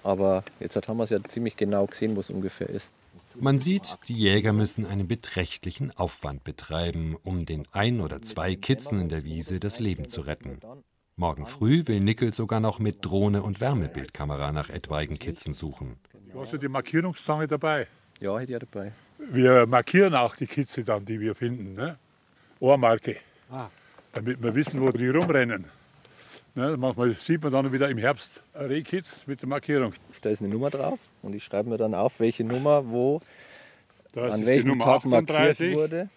Aber 0.04 0.44
jetzt 0.60 0.76
haben 0.86 0.98
wir 0.98 1.04
es 1.04 1.10
ja 1.10 1.22
ziemlich 1.24 1.56
genau 1.56 1.86
gesehen, 1.86 2.14
wo 2.14 2.20
es 2.20 2.30
ungefähr 2.30 2.68
ist. 2.68 2.90
Man 3.36 3.58
sieht, 3.58 3.98
die 4.06 4.14
Jäger 4.14 4.52
müssen 4.52 4.86
einen 4.86 5.08
beträchtlichen 5.08 5.90
Aufwand 5.96 6.44
betreiben, 6.44 7.16
um 7.24 7.44
den 7.44 7.66
ein 7.72 8.00
oder 8.00 8.22
zwei 8.22 8.54
Kitzen 8.54 9.00
in 9.00 9.08
der 9.08 9.24
Wiese 9.24 9.58
das 9.58 9.80
Leben 9.80 10.08
zu 10.08 10.20
retten. 10.20 10.60
Morgen 11.16 11.46
früh 11.46 11.82
will 11.86 12.00
Nickel 12.00 12.34
sogar 12.34 12.60
noch 12.60 12.78
mit 12.78 13.04
Drohne 13.04 13.42
und 13.42 13.60
Wärmebildkamera 13.60 14.52
nach 14.52 14.68
etwaigen 14.68 15.18
Kitzen 15.18 15.52
suchen. 15.52 15.96
Du 16.32 16.40
hast 16.40 16.52
ja 16.52 16.58
die 16.58 16.68
Markierungszange 16.68 17.48
dabei. 17.48 17.88
Ja, 18.20 18.34
hätte 18.34 18.44
ich 18.44 18.50
ja 18.50 18.58
dabei. 18.58 18.92
Wir 19.18 19.66
markieren 19.66 20.14
auch 20.14 20.36
die 20.36 20.46
Kitze 20.46 20.84
dann, 20.84 21.04
die 21.04 21.18
wir 21.18 21.34
finden. 21.34 21.72
Ne? 21.72 21.98
Ohrmarke. 22.60 23.16
Ah. 23.50 23.68
Damit 24.12 24.42
wir 24.42 24.54
wissen, 24.54 24.80
wo 24.80 24.90
die 24.92 25.08
rumrennen. 25.08 25.64
Ne? 26.54 26.76
Manchmal 26.76 27.14
sieht 27.14 27.42
man 27.42 27.52
dann 27.52 27.72
wieder 27.72 27.88
im 27.88 27.98
Herbst 27.98 28.42
Rehkitz 28.54 29.20
mit 29.26 29.42
der 29.42 29.48
Markierung. 29.48 29.92
Da 30.20 30.30
ist 30.30 30.40
eine 30.40 30.48
Nummer 30.50 30.70
drauf 30.70 31.00
und 31.22 31.34
ich 31.34 31.44
schreibe 31.44 31.68
mir 31.68 31.78
dann 31.78 31.94
auf, 31.94 32.20
welche 32.20 32.44
Nummer 32.44 32.88
wo 32.88 33.20
Das 34.12 34.32
an 34.32 34.40
ist 34.40 34.40
die 34.40 34.46
welchem 34.46 34.68
Nummer 34.68 34.84
Tag 34.84 35.04
markiert 35.04 35.30
38 35.30 35.74
wurde. 35.74 36.08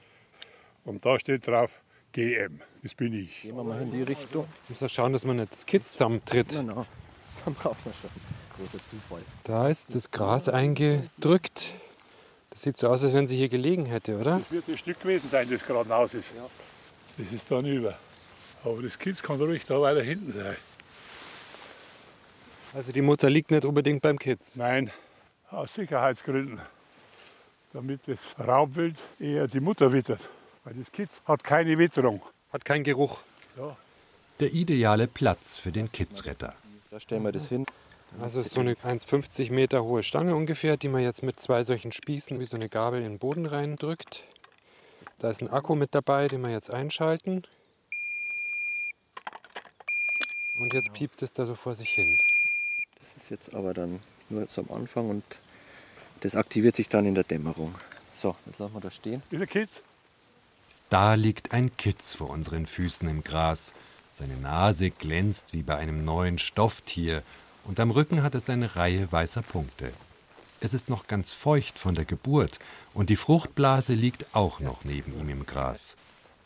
und 0.86 1.04
da 1.06 1.20
steht 1.20 1.48
drauf 1.48 1.82
GM. 2.12 2.62
Das 2.84 2.94
bin 2.94 3.14
ich. 3.14 3.42
Gehen 3.42 3.56
wir 3.56 3.64
mal 3.64 3.82
in 3.82 3.92
die 3.92 4.04
Richtung. 4.04 4.46
Muss 4.70 4.80
da 4.80 4.88
schauen, 4.88 5.12
dass 5.14 5.26
man 5.26 5.38
nicht 5.38 5.52
das 5.52 5.66
Kids 5.66 5.92
zusammentritt. 5.94 6.50
Genau. 6.50 6.86
Dann 7.44 7.54
braucht 7.56 7.84
man 7.86 7.94
schon. 8.00 8.10
Großer 8.58 8.78
Zufall. 8.86 9.22
Da 9.44 9.68
ist 9.70 9.94
das 9.96 10.12
Gras 10.12 10.50
eingedrückt. 10.50 11.74
Das 12.52 12.62
sieht 12.62 12.78
so 12.78 12.88
aus, 12.90 13.04
als 13.04 13.14
wenn 13.14 13.28
sie 13.28 13.36
hier 13.38 13.50
gelegen 13.50 13.86
hätte, 13.86 14.18
oder? 14.18 14.40
Das 14.40 14.52
wird 14.52 14.68
das 14.68 14.80
Stück 14.80 15.00
gewesen 15.02 15.30
sein, 15.30 15.48
das 15.50 15.66
gerade 15.66 15.90
raus 15.90 16.14
ist. 16.14 16.34
Das 17.18 17.32
ist 17.32 17.50
dann 17.52 17.66
über. 17.66 17.98
Aber 18.64 18.82
das 18.82 18.98
Kitz 19.00 19.22
kann 19.22 19.38
ruhig 19.38 19.66
da 19.66 19.80
weiter 19.82 20.02
hinten 20.02 20.34
sein. 20.34 20.56
Also 22.74 22.92
die 22.92 23.02
Mutter 23.02 23.30
liegt 23.30 23.52
nicht 23.52 23.66
unbedingt 23.66 24.02
beim 24.02 24.20
Kids. 24.20 24.56
Nein, 24.56 24.92
aus 25.50 25.74
Sicherheitsgründen. 25.74 26.60
Damit 27.74 28.02
das 28.08 28.20
Raubwild 28.40 28.98
eher 29.20 29.48
die 29.48 29.60
Mutter 29.60 29.92
wittert. 29.94 30.30
Weil 30.64 30.74
das 30.76 30.92
Kitz 30.92 31.22
hat 31.26 31.44
keine 31.44 31.78
Witterung. 31.78 32.22
Hat 32.52 32.66
keinen 32.66 32.84
Geruch. 32.84 33.20
Der 34.40 34.54
ideale 34.54 35.08
Platz 35.08 35.58
für 35.58 35.72
den 35.72 35.92
Kidsretter. 35.92 36.54
Da 36.92 37.00
stellen 37.00 37.24
wir 37.24 37.32
das 37.32 37.48
hin. 37.48 37.66
Also 38.22 38.40
ist 38.40 38.52
so 38.52 38.62
eine 38.62 38.74
1,50 38.74 39.52
Meter 39.52 39.84
hohe 39.84 40.04
Stange 40.04 40.36
ungefähr, 40.36 40.78
die 40.78 40.88
man 40.88 41.02
jetzt 41.02 41.24
mit 41.24 41.40
zwei 41.40 41.64
solchen 41.64 41.92
Spießen 41.92 42.40
wie 42.40 42.46
so 42.46 42.56
eine 42.56 42.70
Gabel 42.70 43.00
in 43.00 43.14
den 43.14 43.20
Boden 43.20 43.46
reindrückt. 43.46 44.24
Da 45.20 45.30
ist 45.30 45.42
ein 45.42 45.50
Akku 45.50 45.76
mit 45.76 45.96
dabei, 45.96 46.28
den 46.28 46.42
wir 46.42 46.52
jetzt 46.52 46.72
einschalten. 46.72 47.44
Und 50.60 50.74
jetzt 50.74 50.92
piept 50.94 51.22
es 51.22 51.34
da 51.34 51.46
so 51.46 51.56
vor 51.56 51.76
sich 51.76 51.90
hin. 51.90 52.18
Das 53.00 53.16
ist 53.16 53.30
jetzt 53.30 53.54
aber 53.54 53.74
dann 53.74 54.00
nur 54.30 54.42
jetzt 54.42 54.58
am 54.58 54.70
Anfang 54.72 55.10
und 55.10 55.24
das 56.22 56.36
aktiviert 56.36 56.76
sich 56.76 56.90
dann 56.90 57.06
in 57.06 57.16
der 57.16 57.24
Dämmerung. 57.24 57.76
So, 58.16 58.36
jetzt 58.48 58.60
lassen 58.60 58.74
wir 58.74 58.82
da 58.82 58.92
stehen. 58.92 59.22
Ist 59.30 59.42
ein 59.42 59.48
Kitz? 59.48 59.84
Da 60.90 61.14
liegt 61.14 61.52
ein 61.52 61.76
Kitz 61.78 62.14
vor 62.16 62.30
unseren 62.30 62.66
Füßen 62.66 63.08
im 63.08 63.24
Gras. 63.24 63.74
Seine 64.16 64.38
Nase 64.38 64.90
glänzt 64.90 65.54
wie 65.54 65.62
bei 65.62 65.76
einem 65.76 66.04
neuen 66.04 66.40
Stofftier 66.40 67.22
und 67.66 67.80
am 67.80 67.92
Rücken 67.92 68.24
hat 68.24 68.34
es 68.34 68.50
eine 68.50 68.76
Reihe 68.76 69.12
weißer 69.12 69.44
Punkte. 69.44 69.94
Es 70.60 70.74
ist 70.74 70.90
noch 70.90 71.06
ganz 71.06 71.32
feucht 71.32 71.78
von 71.78 71.94
der 71.94 72.06
Geburt 72.06 72.58
und 72.96 73.12
die 73.12 73.16
Fruchtblase 73.16 73.94
liegt 73.94 74.34
auch 74.34 74.60
noch 74.60 74.86
neben 74.86 75.14
ihm 75.20 75.30
im 75.30 75.46
Gras. 75.46 75.96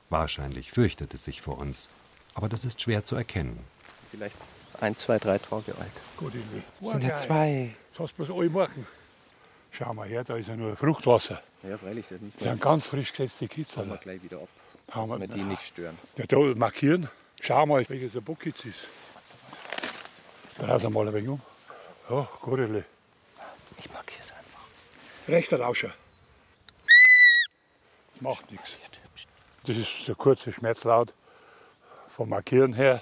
Wahrscheinlich 0.10 0.72
fürchtet 0.72 1.14
es 1.14 1.24
sich 1.24 1.40
vor 1.42 1.58
uns, 1.58 1.88
aber 2.34 2.50
das 2.50 2.66
ist 2.66 2.82
schwer 2.82 3.06
zu 3.06 3.16
erkennen. 3.16 3.58
Vielleicht 4.12 4.36
ein, 4.80 4.96
zwei, 4.96 5.18
drei 5.18 5.38
Tage 5.38 5.74
alt. 5.80 5.92
Gut, 6.18 6.34
ich 6.36 6.52
will. 6.52 6.64
Das 6.82 6.92
sind 6.92 7.04
ja 7.04 7.16
zwei. 7.16 7.74
Das 7.92 8.00
hast 8.00 8.20
du 8.20 8.26
bloß 8.26 8.38
alle 8.38 8.50
machen. 8.50 8.86
Schau 9.72 9.94
mal 9.94 10.08
her, 10.08 10.24
da 10.24 10.36
ist 10.36 10.50
ja 10.50 10.56
nur 10.56 10.76
Fruchtwasser. 10.76 11.42
Ja, 11.64 11.78
freilich, 11.78 12.06
das 12.10 12.20
Das 12.20 12.44
wir 12.44 12.52
sind 12.52 12.62
ganz 12.62 12.86
frisch 12.86 13.12
gesetzte 13.12 13.48
Kitzel. 13.48 13.88
jetzt 13.90 14.02
gleich 14.02 14.22
wieder 14.22 14.38
ab. 14.38 14.50
Dass 14.88 15.10
wir 15.10 15.20
wir 15.20 15.28
die 15.28 15.44
nicht 15.44 15.62
stören. 15.64 15.98
Ja, 16.18 16.26
da 16.26 16.38
markieren. 16.56 17.10
Schau 17.40 17.66
mal, 17.66 17.88
welches 17.88 18.16
ein 18.16 18.24
Buckitz 18.24 18.66
ist. 18.66 18.80
Draußen 20.58 20.92
mal 20.92 21.08
ein 21.08 21.14
wenig 21.14 21.30
um. 21.30 21.42
Ja, 22.10 22.28
Gorille. 22.42 22.86
Ich 23.80 23.92
markiere 23.94 24.20
es 24.22 24.32
einfach. 24.32 24.66
Rechter 25.28 25.58
Lauscher. 25.60 25.94
Das 28.14 28.22
macht 28.22 28.52
nichts. 28.52 28.78
Das 29.64 29.78
ist 29.78 29.90
der 30.08 30.16
kurze 30.16 30.52
Schmerzlaut 30.52 31.14
vom 32.10 32.30
Markieren 32.30 32.74
her. 32.74 33.02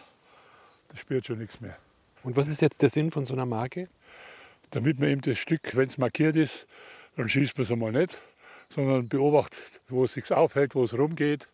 Das 0.90 1.00
spürt 1.00 1.26
schon 1.26 1.40
nichts 1.40 1.62
mehr. 1.62 1.78
Und 2.24 2.36
was 2.36 2.48
ist 2.48 2.62
jetzt 2.62 2.82
der 2.82 2.90
Sinn 2.90 3.12
von 3.12 3.26
so 3.26 3.34
einer 3.34 3.46
Marke? 3.46 3.88
Damit 4.72 5.00
man 5.00 5.10
eben 5.10 5.22
das 5.22 5.38
Stück, 5.38 5.76
wenn 5.76 5.90
es 5.90 5.98
markiert 5.98 6.36
ist, 6.36 6.68
dann 7.16 7.30
schießt 7.30 7.58
man 7.58 7.64
es 7.64 7.72
einmal 7.72 7.92
nicht, 7.92 8.20
sondern 8.70 9.08
beobachtet, 9.08 9.82
wo 9.88 10.06
es 10.06 10.14
sich 10.14 10.32
aufhält, 10.32 10.76
wo 10.76 10.84
es 10.84 10.94
rumgeht. 10.94 11.48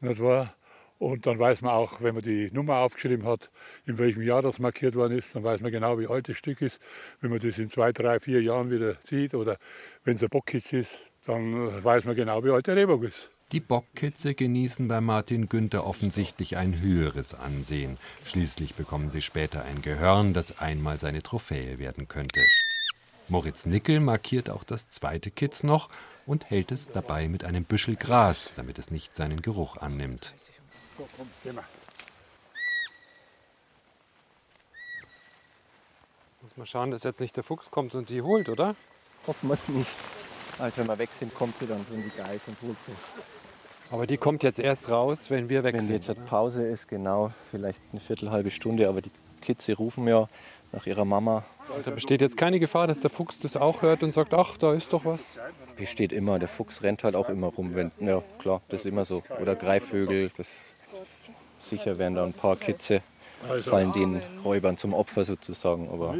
Nicht 0.00 0.20
wahr? 0.20 0.54
Und 0.98 1.26
dann 1.26 1.38
weiß 1.38 1.62
man 1.62 1.72
auch, 1.72 2.02
wenn 2.02 2.14
man 2.14 2.24
die 2.24 2.50
Nummer 2.52 2.78
aufgeschrieben 2.78 3.24
hat, 3.24 3.48
in 3.86 3.98
welchem 3.98 4.22
Jahr 4.22 4.42
das 4.42 4.58
markiert 4.58 4.96
worden 4.96 5.16
ist, 5.16 5.34
dann 5.34 5.44
weiß 5.44 5.60
man 5.60 5.70
genau, 5.70 5.98
wie 5.98 6.08
alt 6.08 6.28
das 6.28 6.36
Stück 6.36 6.60
ist. 6.60 6.80
Wenn 7.20 7.30
man 7.30 7.38
das 7.38 7.58
in 7.58 7.70
zwei, 7.70 7.92
drei, 7.92 8.18
vier 8.18 8.42
Jahren 8.42 8.70
wieder 8.70 8.96
sieht 9.04 9.34
oder 9.34 9.58
wenn 10.04 10.16
es 10.16 10.22
ein 10.22 10.28
Bockkitz 10.28 10.72
ist, 10.72 11.00
dann 11.24 11.84
weiß 11.84 12.04
man 12.04 12.16
genau, 12.16 12.42
wie 12.44 12.50
alt 12.50 12.66
der 12.66 12.74
Rehbock 12.74 13.04
ist. 13.04 13.30
Die 13.52 13.60
Bockkitze 13.60 14.34
genießen 14.34 14.88
bei 14.88 15.00
Martin 15.00 15.48
Günther 15.48 15.86
offensichtlich 15.86 16.58
ein 16.58 16.80
höheres 16.80 17.32
Ansehen. 17.32 17.96
Schließlich 18.26 18.74
bekommen 18.74 19.08
sie 19.08 19.22
später 19.22 19.64
ein 19.64 19.80
Gehörn, 19.80 20.34
das 20.34 20.58
einmal 20.58 21.00
seine 21.00 21.22
Trophäe 21.22 21.78
werden 21.78 22.08
könnte. 22.08 22.42
Moritz 23.28 23.64
Nickel 23.64 24.00
markiert 24.00 24.50
auch 24.50 24.64
das 24.64 24.88
zweite 24.88 25.30
Kitz 25.30 25.62
noch 25.62 25.88
und 26.26 26.50
hält 26.50 26.72
es 26.72 26.88
dabei 26.88 27.26
mit 27.28 27.42
einem 27.42 27.64
Büschel 27.64 27.96
Gras, 27.96 28.52
damit 28.54 28.78
es 28.78 28.90
nicht 28.90 29.16
seinen 29.16 29.40
Geruch 29.40 29.78
annimmt. 29.78 30.34
Muss 36.42 36.56
man 36.56 36.66
schauen, 36.66 36.90
dass 36.90 37.02
jetzt 37.02 37.20
nicht 37.20 37.34
der 37.34 37.44
Fuchs 37.44 37.70
kommt 37.70 37.94
und 37.94 38.10
die 38.10 38.20
holt, 38.20 38.50
oder? 38.50 38.76
Hoffen 39.26 39.48
wir 39.48 39.54
es 39.54 39.68
nicht. 39.68 39.90
Also 40.58 40.76
wenn 40.78 40.86
wir 40.86 40.98
weg 40.98 41.10
sind, 41.18 41.34
kommt 41.34 41.58
sie 41.58 41.66
dann 41.66 41.86
drin 41.86 42.02
die 42.04 42.14
Geige 42.14 42.40
und 42.46 42.56
holt 42.62 42.76
sie. 42.86 43.37
Aber 43.90 44.06
die 44.06 44.16
kommt 44.18 44.42
jetzt 44.42 44.58
erst 44.58 44.90
raus, 44.90 45.30
wenn 45.30 45.48
wir 45.48 45.64
weg 45.64 45.74
Wenn 45.74 45.80
sind. 45.80 45.94
jetzt 45.94 46.10
eine 46.10 46.18
oder? 46.18 46.28
Pause 46.28 46.66
ist, 46.66 46.88
genau, 46.88 47.32
vielleicht 47.50 47.80
eine 47.92 48.00
Viertelhalbe 48.00 48.50
Stunde, 48.50 48.88
aber 48.88 49.00
die 49.00 49.10
Kitze 49.40 49.74
rufen 49.74 50.06
ja 50.06 50.28
nach 50.72 50.86
ihrer 50.86 51.04
Mama. 51.04 51.44
Da 51.84 51.90
besteht 51.90 52.20
jetzt 52.20 52.36
keine 52.36 52.60
Gefahr, 52.60 52.86
dass 52.86 53.00
der 53.00 53.10
Fuchs 53.10 53.38
das 53.38 53.56
auch 53.56 53.82
hört 53.82 54.02
und 54.02 54.12
sagt, 54.12 54.34
ach, 54.34 54.56
da 54.58 54.72
ist 54.72 54.92
doch 54.92 55.04
was. 55.04 55.38
Besteht 55.76 56.12
immer, 56.12 56.38
der 56.38 56.48
Fuchs 56.48 56.82
rennt 56.82 57.04
halt 57.04 57.14
auch 57.14 57.28
immer 57.28 57.48
rum. 57.48 57.74
Wenn, 57.74 57.90
ja, 58.00 58.22
klar, 58.38 58.60
das 58.68 58.80
ist 58.80 58.86
immer 58.86 59.04
so. 59.04 59.22
Oder 59.40 59.54
Greifvögel, 59.54 60.30
das 60.36 60.48
sicher 61.60 61.98
werden 61.98 62.14
da 62.14 62.24
ein 62.24 62.32
paar 62.32 62.56
Kitze, 62.56 63.02
Also, 63.48 63.70
fallen 63.70 63.92
den 63.92 64.20
Räubern 64.44 64.76
zum 64.76 64.92
Opfer 64.94 65.24
sozusagen. 65.24 65.88
Aber 65.90 66.14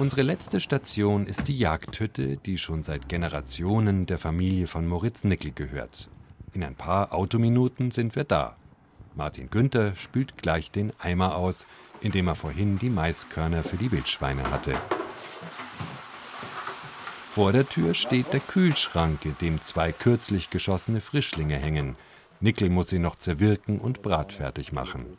Unsere 0.00 0.22
letzte 0.22 0.60
Station 0.60 1.26
ist 1.26 1.46
die 1.46 1.58
Jagdhütte, 1.58 2.38
die 2.38 2.56
schon 2.56 2.82
seit 2.82 3.10
Generationen 3.10 4.06
der 4.06 4.16
Familie 4.16 4.66
von 4.66 4.88
Moritz 4.88 5.24
Nickel 5.24 5.52
gehört. 5.52 6.08
In 6.54 6.64
ein 6.64 6.74
paar 6.74 7.12
Autominuten 7.12 7.90
sind 7.90 8.16
wir 8.16 8.24
da. 8.24 8.54
Martin 9.14 9.50
Günther 9.50 9.94
spült 9.96 10.38
gleich 10.38 10.70
den 10.70 10.90
Eimer 11.00 11.36
aus, 11.36 11.66
in 12.00 12.12
dem 12.12 12.28
er 12.28 12.34
vorhin 12.34 12.78
die 12.78 12.88
Maiskörner 12.88 13.62
für 13.62 13.76
die 13.76 13.92
Wildschweine 13.92 14.50
hatte. 14.50 14.72
Vor 17.28 17.52
der 17.52 17.68
Tür 17.68 17.92
steht 17.92 18.32
der 18.32 18.40
Kühlschrank, 18.40 19.26
in 19.26 19.36
dem 19.42 19.60
zwei 19.60 19.92
kürzlich 19.92 20.48
geschossene 20.48 21.02
Frischlinge 21.02 21.56
hängen. 21.56 21.94
Nickel 22.40 22.70
muss 22.70 22.88
sie 22.88 22.98
noch 23.00 23.16
zerwirken 23.16 23.78
und 23.78 24.00
bratfertig 24.00 24.72
machen. 24.72 25.18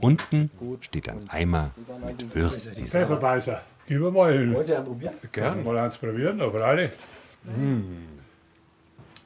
Und 0.00 0.02
unten 0.02 0.50
steht 0.80 1.10
ein 1.10 1.28
Eimer 1.28 1.72
mit 2.06 2.34
Würsten. 2.34 2.86
Pfefferbeißer. 2.86 3.60
Wir 3.88 4.10
mal. 4.10 4.54
Wollt 4.54 4.68
ihr 4.68 4.76
einen 4.76 4.86
probieren? 4.86 5.14
Gerne. 5.32 5.62
Mal 5.62 5.78
eins 5.78 5.96
probieren, 5.96 6.40
aber 6.40 6.60
alle. 6.64 6.90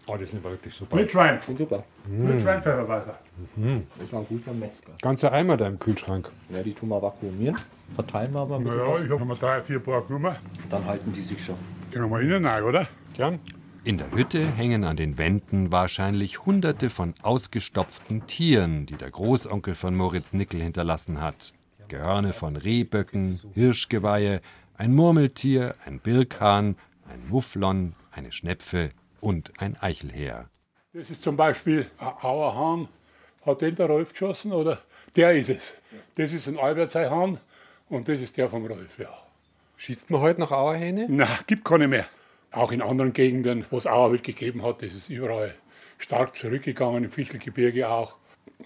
Oh, 0.07 0.17
die 0.17 0.27
sind 0.27 0.43
wirklich 0.43 0.75
super. 0.75 0.97
Mit 0.97 1.11
Schwein. 1.11 1.39
super. 1.57 1.85
Mit 2.07 2.41
Schweinpfefferbeißer. 2.43 3.19
Das 3.99 4.13
war 4.13 4.21
ein 4.21 4.27
guter 4.27 4.53
Metzger. 4.53 4.93
Ganzer 5.01 5.33
Eimer 5.33 5.57
da 5.57 5.67
im 5.69 5.79
Kühlschrank. 5.79 6.31
Ja, 6.51 6.63
die 6.63 6.75
tun 6.75 6.89
wir 6.89 7.01
vakuumieren, 7.01 7.57
verteilen 7.95 8.33
wir 8.33 8.41
aber 8.41 8.59
mit. 8.59 8.69
Naja, 8.69 9.05
ich 9.05 9.11
habe 9.11 9.25
mal 9.25 9.37
drei, 9.37 9.63
vier 9.63 9.79
Paar 9.79 10.03
genommen. 10.03 10.37
Dann 10.69 10.85
halten 10.85 11.13
die 11.13 11.23
sich 11.23 11.43
schon. 11.45 11.57
Gehen 11.91 12.03
wir 12.03 12.09
mal 12.09 12.23
innen 12.23 12.45
rein, 12.45 12.63
oder? 12.65 12.89
Gern. 13.17 13.39
In 13.85 13.99
der 13.99 14.13
Hütte 14.13 14.47
hängen 14.47 14.85
an 14.85 14.97
den 14.97 15.19
Wänden 15.19 15.73
wahrscheinlich 15.73 16.47
hunderte 16.47 16.89
von 16.89 17.15
ausgestopften 17.23 18.27
Tieren, 18.27 18.87
die 18.87 18.95
der 18.97 19.11
Großonkel 19.11 19.75
von 19.75 19.97
Moritz 19.97 20.33
Nickel 20.33 20.61
hinterlassen 20.63 21.21
hat. 21.21 21.53
Gehörne 21.93 22.33
von 22.33 22.57
Rehböcken, 22.57 23.39
Hirschgeweihe, 23.53 24.41
ein 24.79 24.95
Murmeltier, 24.95 25.75
ein 25.85 26.01
Birkhahn, 26.01 26.77
ein 27.07 27.29
Mufflon, 27.29 27.95
eine 28.11 28.33
Schnepfe 28.33 28.89
und 29.21 29.53
ein 29.59 29.77
Eichelheer. 29.79 30.49
Das 30.95 31.11
ist 31.11 31.23
zum 31.23 31.37
Beispiel 31.37 31.91
ein 31.99 32.15
Auerhahn. 32.23 32.89
Hat 33.45 33.61
den 33.61 33.75
der 33.75 33.89
Rolf 33.89 34.13
geschossen 34.13 34.53
oder? 34.53 34.81
Der 35.17 35.35
ist 35.35 35.51
es. 35.51 35.75
Das 36.15 36.33
ist 36.33 36.49
ein 36.49 36.59
Albertsei-Hahn 36.59 37.39
und 37.91 38.09
das 38.09 38.23
ist 38.23 38.39
der 38.39 38.49
vom 38.49 38.65
Rolf, 38.65 38.99
ja. 38.99 39.13
Schießt 39.77 40.09
man 40.09 40.23
heute 40.23 40.41
noch 40.41 40.51
Auerhähne? 40.51 41.09
Na, 41.11 41.29
gibt 41.47 41.63
keine 41.63 41.89
mehr. 41.89 42.07
Auch 42.53 42.73
in 42.73 42.81
anderen 42.81 43.13
Gegenden, 43.13 43.67
wo 43.69 43.77
es 43.77 43.87
Auerwild 43.87 44.23
gegeben 44.23 44.63
hat, 44.63 44.81
ist 44.81 44.95
es 44.95 45.11
überall 45.11 45.55
stark 45.99 46.35
zurückgegangen, 46.37 47.05
im 47.05 47.11
Fichtelgebirge 47.11 47.91
auch. 47.91 48.17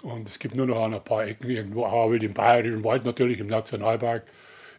Und 0.02 0.28
es 0.28 0.38
gibt 0.38 0.54
nur 0.54 0.66
noch 0.66 0.82
an 0.84 0.94
ein 0.94 1.02
paar 1.02 1.24
Ecken 1.26 1.48
irgendwo 1.50 1.84
Auerwild 1.86 2.22
im 2.22 2.34
Bayerischen 2.34 2.84
Wald, 2.84 3.04
natürlich 3.04 3.40
im 3.40 3.46
Nationalpark. 3.46 4.22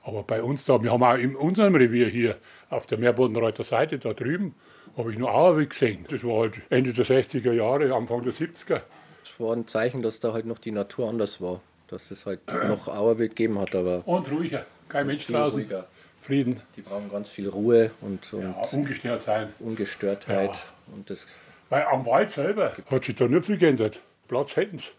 Aber 0.04 0.24
bei 0.24 0.42
uns 0.42 0.64
da, 0.66 0.82
wir 0.82 0.92
haben 0.92 1.04
auch 1.04 1.16
in 1.16 1.36
unserem 1.36 1.76
Revier 1.76 2.08
hier 2.08 2.38
auf 2.70 2.86
der 2.86 2.98
Meerbodenreuther 2.98 3.64
Seite 3.64 4.00
da 4.00 4.14
drüben, 4.14 4.56
habe 4.96 5.12
ich 5.12 5.18
nur 5.18 5.34
Auerwild 5.34 5.72
gesehen. 5.72 6.06
Das 6.10 6.24
war 6.24 6.42
halt 6.42 6.54
Ende 6.70 6.94
der 6.94 7.06
60er 7.06 7.52
Jahre, 7.52 7.94
Anfang 7.94 8.24
der 8.24 8.34
70er. 8.34 8.82
Das 9.24 9.40
war 9.40 9.54
ein 9.56 9.68
Zeichen, 9.68 10.02
dass 10.02 10.20
da 10.20 10.34
halt 10.34 10.46
noch 10.46 10.60
die 10.60 10.72
Natur 10.72 11.10
anders 11.10 11.42
war. 11.42 11.62
Dass 11.88 12.10
es 12.12 12.26
halt 12.26 12.40
noch 12.68 12.88
Auerwild 12.88 13.32
gegeben 13.36 13.60
hat, 13.60 13.76
aber 13.76 14.04
Und 14.06 14.32
ruhiger, 14.32 14.66
kein 14.88 15.08
Mensch 15.08 15.28
draußen. 15.28 15.60
ruhiger. 15.62 15.88
Frieden, 16.22 16.62
Die 16.76 16.82
brauchen 16.82 17.10
ganz 17.10 17.30
viel 17.30 17.48
Ruhe 17.48 17.92
und, 18.02 18.34
und 18.34 18.42
ja, 18.44 18.68
ungestört 18.74 19.22
sein. 19.22 19.54
Ungestörtheit. 19.60 20.50
Ja. 20.50 20.60
Und 20.94 21.10
das 21.10 21.26
Weil 21.70 21.84
am 21.86 22.06
Wald 22.06 22.30
selber 22.30 22.74
hat 22.92 23.04
sich 23.06 23.16
da 23.16 23.28
nicht 23.28 23.46
viel 23.46 23.58
geändert. 23.58 24.02
Platz 24.28 24.56
hätten 24.56 24.80
sie 24.80 24.90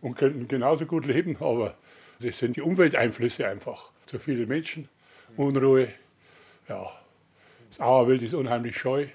und 0.00 0.16
könnten 0.16 0.48
genauso 0.48 0.86
gut 0.86 1.06
leben, 1.06 1.36
aber 1.40 1.74
das 2.20 2.38
sind 2.38 2.56
die 2.56 2.62
Umwelteinflüsse 2.62 3.46
einfach. 3.46 3.90
Zu 4.06 4.18
viele 4.18 4.46
Menschen, 4.46 4.88
Unruhe. 5.36 5.88
Ja, 6.68 6.90
das 7.70 7.80
Auerwild 7.80 8.22
ist 8.22 8.34
unheimlich 8.34 8.76
scheu. 8.78 9.06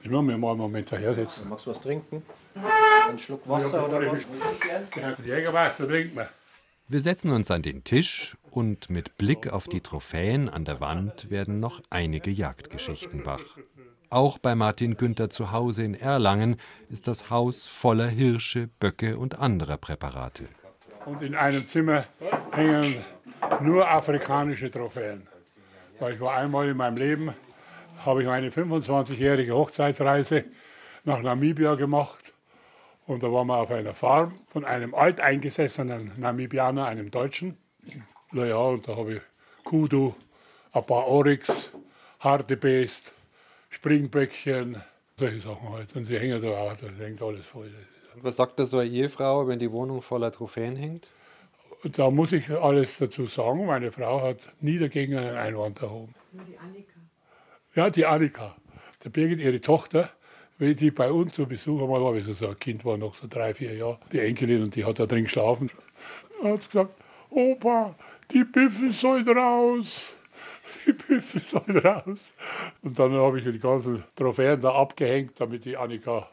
Ich 0.00 0.10
muss 0.10 0.24
mir 0.24 0.38
mal 0.38 0.50
einen 0.50 0.60
Moment 0.60 0.92
dahersetzen. 0.92 1.48
Magst 1.48 1.66
du 1.66 1.70
was 1.70 1.80
trinken? 1.80 2.22
Ein 3.08 3.18
Schluck 3.18 3.48
Wasser 3.48 3.88
oder 3.88 4.12
was? 4.12 4.26
Der 4.94 5.16
Jägermeister 5.24 5.88
trinkt 5.88 6.14
man. 6.14 6.28
Wir 6.86 7.00
setzen 7.00 7.30
uns 7.30 7.50
an 7.50 7.62
den 7.62 7.84
Tisch 7.84 8.36
und 8.50 8.90
mit 8.90 9.16
Blick 9.16 9.52
auf 9.52 9.68
die 9.68 9.80
Trophäen 9.80 10.48
an 10.48 10.64
der 10.64 10.80
Wand 10.80 11.30
werden 11.30 11.60
noch 11.60 11.80
einige 11.90 12.30
Jagdgeschichten 12.30 13.26
wach. 13.26 13.58
Auch 14.10 14.38
bei 14.38 14.54
Martin 14.54 14.96
Günther 14.96 15.28
zu 15.28 15.52
Hause 15.52 15.84
in 15.84 15.94
Erlangen 15.94 16.56
ist 16.88 17.08
das 17.08 17.28
Haus 17.28 17.66
voller 17.66 18.08
Hirsche, 18.08 18.68
Böcke 18.80 19.18
und 19.18 19.38
anderer 19.38 19.76
Präparate. 19.76 20.48
Und 21.04 21.22
in 21.22 21.34
einem 21.34 21.66
Zimmer 21.66 22.06
hängen 22.52 23.04
nur 23.60 23.88
afrikanische 23.88 24.70
Trophäen. 24.70 25.26
Weil 25.98 26.14
ich 26.14 26.20
war 26.20 26.36
einmal 26.36 26.68
in 26.68 26.76
meinem 26.76 26.96
Leben, 26.96 27.34
habe 28.04 28.22
ich 28.22 28.28
eine 28.28 28.50
25-jährige 28.50 29.54
Hochzeitsreise 29.54 30.44
nach 31.04 31.20
Namibia 31.20 31.74
gemacht. 31.74 32.34
Und 33.06 33.22
da 33.22 33.32
waren 33.32 33.46
wir 33.46 33.56
auf 33.56 33.70
einer 33.70 33.94
Farm 33.94 34.38
von 34.48 34.64
einem 34.64 34.94
alteingesessenen 34.94 36.12
Namibianer, 36.16 36.86
einem 36.86 37.10
Deutschen. 37.10 37.56
Naja, 38.32 38.56
und 38.56 38.86
da 38.86 38.96
habe 38.96 39.14
ich 39.14 39.20
Kudu, 39.64 40.14
ein 40.72 40.84
paar 40.84 41.06
Oryx, 41.08 41.70
Hartebeest, 42.20 43.14
Springböckchen, 43.70 44.82
solche 45.18 45.40
Sachen 45.40 45.68
halt. 45.70 45.96
Und 45.96 46.08
die 46.08 46.18
hängen 46.18 46.42
da 46.42 46.48
auch, 46.48 46.76
da 46.76 46.88
hängt 47.02 47.22
alles 47.22 47.46
voll. 47.46 47.72
Was 48.16 48.36
sagt 48.36 48.58
da 48.58 48.66
so 48.66 48.78
eine 48.78 48.90
Ehefrau, 48.90 49.46
wenn 49.46 49.58
die 49.58 49.70
Wohnung 49.70 50.02
voller 50.02 50.30
Trophäen 50.30 50.76
hängt? 50.76 51.08
Da 51.84 52.10
muss 52.10 52.32
ich 52.32 52.50
alles 52.50 52.98
dazu 52.98 53.26
sagen, 53.26 53.64
meine 53.64 53.92
Frau 53.92 54.20
hat 54.20 54.38
nie 54.60 54.78
dagegen 54.78 55.16
einen 55.16 55.36
Einwand 55.36 55.80
erhoben. 55.80 56.14
Nur 56.32 56.44
die 56.44 56.58
Annika. 56.58 57.00
Ja, 57.74 57.88
die 57.88 58.04
Annika, 58.04 58.56
der 59.04 59.10
Birgit, 59.10 59.38
ihre 59.38 59.60
Tochter, 59.60 60.10
wenn 60.58 60.74
die 60.74 60.90
bei 60.90 61.10
uns 61.10 61.32
zu 61.34 61.46
Besuch 61.46 61.80
einmal 61.80 62.02
war, 62.02 62.14
wie 62.14 62.20
sie 62.20 62.34
so 62.34 62.48
ein 62.48 62.58
Kind 62.58 62.84
war, 62.84 62.98
noch 62.98 63.14
so 63.14 63.26
drei, 63.28 63.54
vier 63.54 63.74
Jahre, 63.74 64.00
die 64.10 64.18
Enkelin, 64.18 64.64
und 64.64 64.74
die 64.74 64.84
hat 64.84 64.98
da 64.98 65.06
drin 65.06 65.24
geschlafen, 65.24 65.70
hat 66.42 66.62
sie 66.62 66.68
gesagt, 66.68 66.96
Opa, 67.30 67.94
die 68.30 68.44
Büffel 68.44 68.90
sollen 68.90 69.28
raus. 69.28 70.16
Die 70.86 70.92
Büffel 70.92 71.40
sollen 71.40 71.78
raus. 71.78 72.20
Und 72.82 72.98
dann 72.98 73.12
habe 73.12 73.38
ich 73.38 73.44
die 73.44 73.58
ganzen 73.58 74.04
Trophäen 74.16 74.60
da 74.60 74.74
abgehängt, 74.74 75.40
damit 75.40 75.64
die 75.64 75.76
Annika 75.76 76.28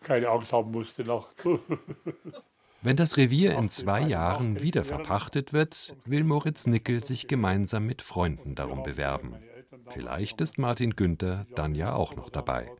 keine 0.00 0.28
Angst 0.28 0.52
haben 0.52 0.70
musste 0.70 1.02
nachts. 1.04 1.44
Wenn 2.82 2.96
das 2.96 3.18
Revier 3.18 3.58
in 3.58 3.68
zwei 3.68 4.00
Jahren 4.00 4.62
wieder 4.62 4.84
verpachtet 4.84 5.52
wird, 5.52 5.94
will 6.06 6.24
Moritz 6.24 6.66
Nickel 6.66 7.04
sich 7.04 7.28
gemeinsam 7.28 7.84
mit 7.84 8.00
Freunden 8.00 8.54
darum 8.54 8.82
bewerben. 8.82 9.34
Vielleicht 9.90 10.40
ist 10.40 10.58
Martin 10.58 10.96
Günther 10.96 11.46
dann 11.54 11.74
ja 11.74 11.92
auch 11.94 12.16
noch 12.16 12.30
dabei. 12.30 12.70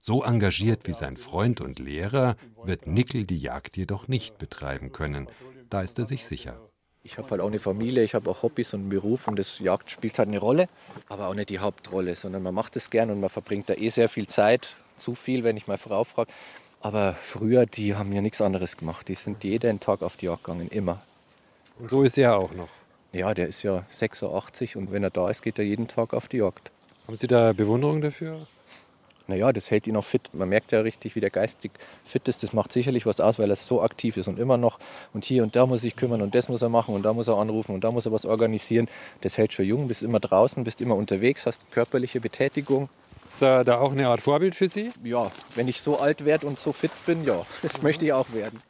So 0.00 0.22
engagiert 0.22 0.86
wie 0.86 0.94
sein 0.94 1.16
Freund 1.16 1.60
und 1.60 1.78
Lehrer 1.78 2.36
wird 2.64 2.86
Nickel 2.86 3.26
die 3.26 3.38
Jagd 3.38 3.76
jedoch 3.76 4.08
nicht 4.08 4.38
betreiben 4.38 4.92
können. 4.92 5.28
Da 5.68 5.82
ist 5.82 5.98
er 5.98 6.06
sich 6.06 6.24
sicher. 6.24 6.58
Ich 7.06 7.18
habe 7.18 7.30
halt 7.30 7.40
auch 7.40 7.46
eine 7.46 7.60
Familie, 7.60 8.02
ich 8.02 8.16
habe 8.16 8.28
auch 8.28 8.42
Hobbys 8.42 8.74
und 8.74 8.80
einen 8.80 8.88
Beruf 8.88 9.28
und 9.28 9.38
das 9.38 9.60
Jagd 9.60 9.92
spielt 9.92 10.18
halt 10.18 10.28
eine 10.28 10.40
Rolle, 10.40 10.68
aber 11.08 11.28
auch 11.28 11.34
nicht 11.34 11.50
die 11.50 11.60
Hauptrolle, 11.60 12.16
sondern 12.16 12.42
man 12.42 12.52
macht 12.52 12.74
es 12.74 12.90
gern 12.90 13.12
und 13.12 13.20
man 13.20 13.30
verbringt 13.30 13.68
da 13.68 13.74
eh 13.74 13.90
sehr 13.90 14.08
viel 14.08 14.26
Zeit, 14.26 14.74
zu 14.96 15.14
viel, 15.14 15.44
wenn 15.44 15.56
ich 15.56 15.68
meine 15.68 15.78
Frau 15.78 16.02
frage. 16.02 16.32
Aber 16.80 17.12
früher, 17.12 17.64
die 17.64 17.94
haben 17.94 18.12
ja 18.12 18.20
nichts 18.22 18.40
anderes 18.40 18.76
gemacht. 18.76 19.06
Die 19.06 19.14
sind 19.14 19.44
jeden 19.44 19.78
Tag 19.78 20.02
auf 20.02 20.16
die 20.16 20.26
Jagd 20.26 20.42
gegangen, 20.42 20.66
immer. 20.66 21.00
Und 21.78 21.90
so 21.90 22.02
ist 22.02 22.18
er 22.18 22.36
auch 22.36 22.52
noch. 22.52 22.70
Ja, 23.12 23.34
der 23.34 23.46
ist 23.46 23.62
ja 23.62 23.84
86 23.88 24.74
und 24.74 24.90
wenn 24.90 25.04
er 25.04 25.10
da 25.10 25.30
ist, 25.30 25.42
geht 25.42 25.60
er 25.60 25.64
jeden 25.64 25.86
Tag 25.86 26.12
auf 26.12 26.26
die 26.26 26.38
Jagd. 26.38 26.72
Haben 27.06 27.14
Sie 27.14 27.28
da 27.28 27.52
Bewunderung 27.52 28.00
dafür? 28.00 28.48
Naja, 29.28 29.52
das 29.52 29.70
hält 29.70 29.86
ihn 29.86 29.96
auch 29.96 30.04
fit. 30.04 30.30
Man 30.32 30.48
merkt 30.48 30.72
ja 30.72 30.80
richtig, 30.80 31.16
wie 31.16 31.20
der 31.20 31.30
geistig 31.30 31.72
fit 32.04 32.28
ist. 32.28 32.42
Das 32.42 32.52
macht 32.52 32.72
sicherlich 32.72 33.06
was 33.06 33.20
aus, 33.20 33.38
weil 33.38 33.50
er 33.50 33.56
so 33.56 33.82
aktiv 33.82 34.16
ist 34.16 34.28
und 34.28 34.38
immer 34.38 34.56
noch. 34.56 34.78
Und 35.12 35.24
hier 35.24 35.42
und 35.42 35.56
da 35.56 35.66
muss 35.66 35.80
sich 35.80 35.96
kümmern 35.96 36.22
und 36.22 36.34
das 36.34 36.48
muss 36.48 36.62
er 36.62 36.68
machen 36.68 36.94
und 36.94 37.02
da 37.02 37.12
muss 37.12 37.28
er 37.28 37.36
anrufen 37.36 37.74
und 37.74 37.82
da 37.82 37.90
muss 37.90 38.06
er 38.06 38.12
was 38.12 38.24
organisieren. 38.24 38.88
Das 39.22 39.36
hält 39.36 39.52
schon 39.52 39.64
jung, 39.64 39.88
bist 39.88 40.02
immer 40.02 40.20
draußen, 40.20 40.62
bist 40.64 40.80
immer 40.80 40.94
unterwegs, 40.94 41.46
hast 41.46 41.60
körperliche 41.72 42.20
Betätigung. 42.20 42.88
Ist 43.28 43.42
er 43.42 43.64
da 43.64 43.80
auch 43.80 43.92
eine 43.92 44.08
Art 44.08 44.20
Vorbild 44.20 44.54
für 44.54 44.68
Sie? 44.68 44.92
Ja, 45.02 45.30
wenn 45.54 45.66
ich 45.66 45.80
so 45.80 45.98
alt 45.98 46.24
werde 46.24 46.46
und 46.46 46.58
so 46.58 46.72
fit 46.72 46.92
bin, 47.06 47.24
ja, 47.24 47.44
das 47.62 47.82
möchte 47.82 48.04
ich 48.04 48.12
auch 48.12 48.32
werden. 48.32 48.60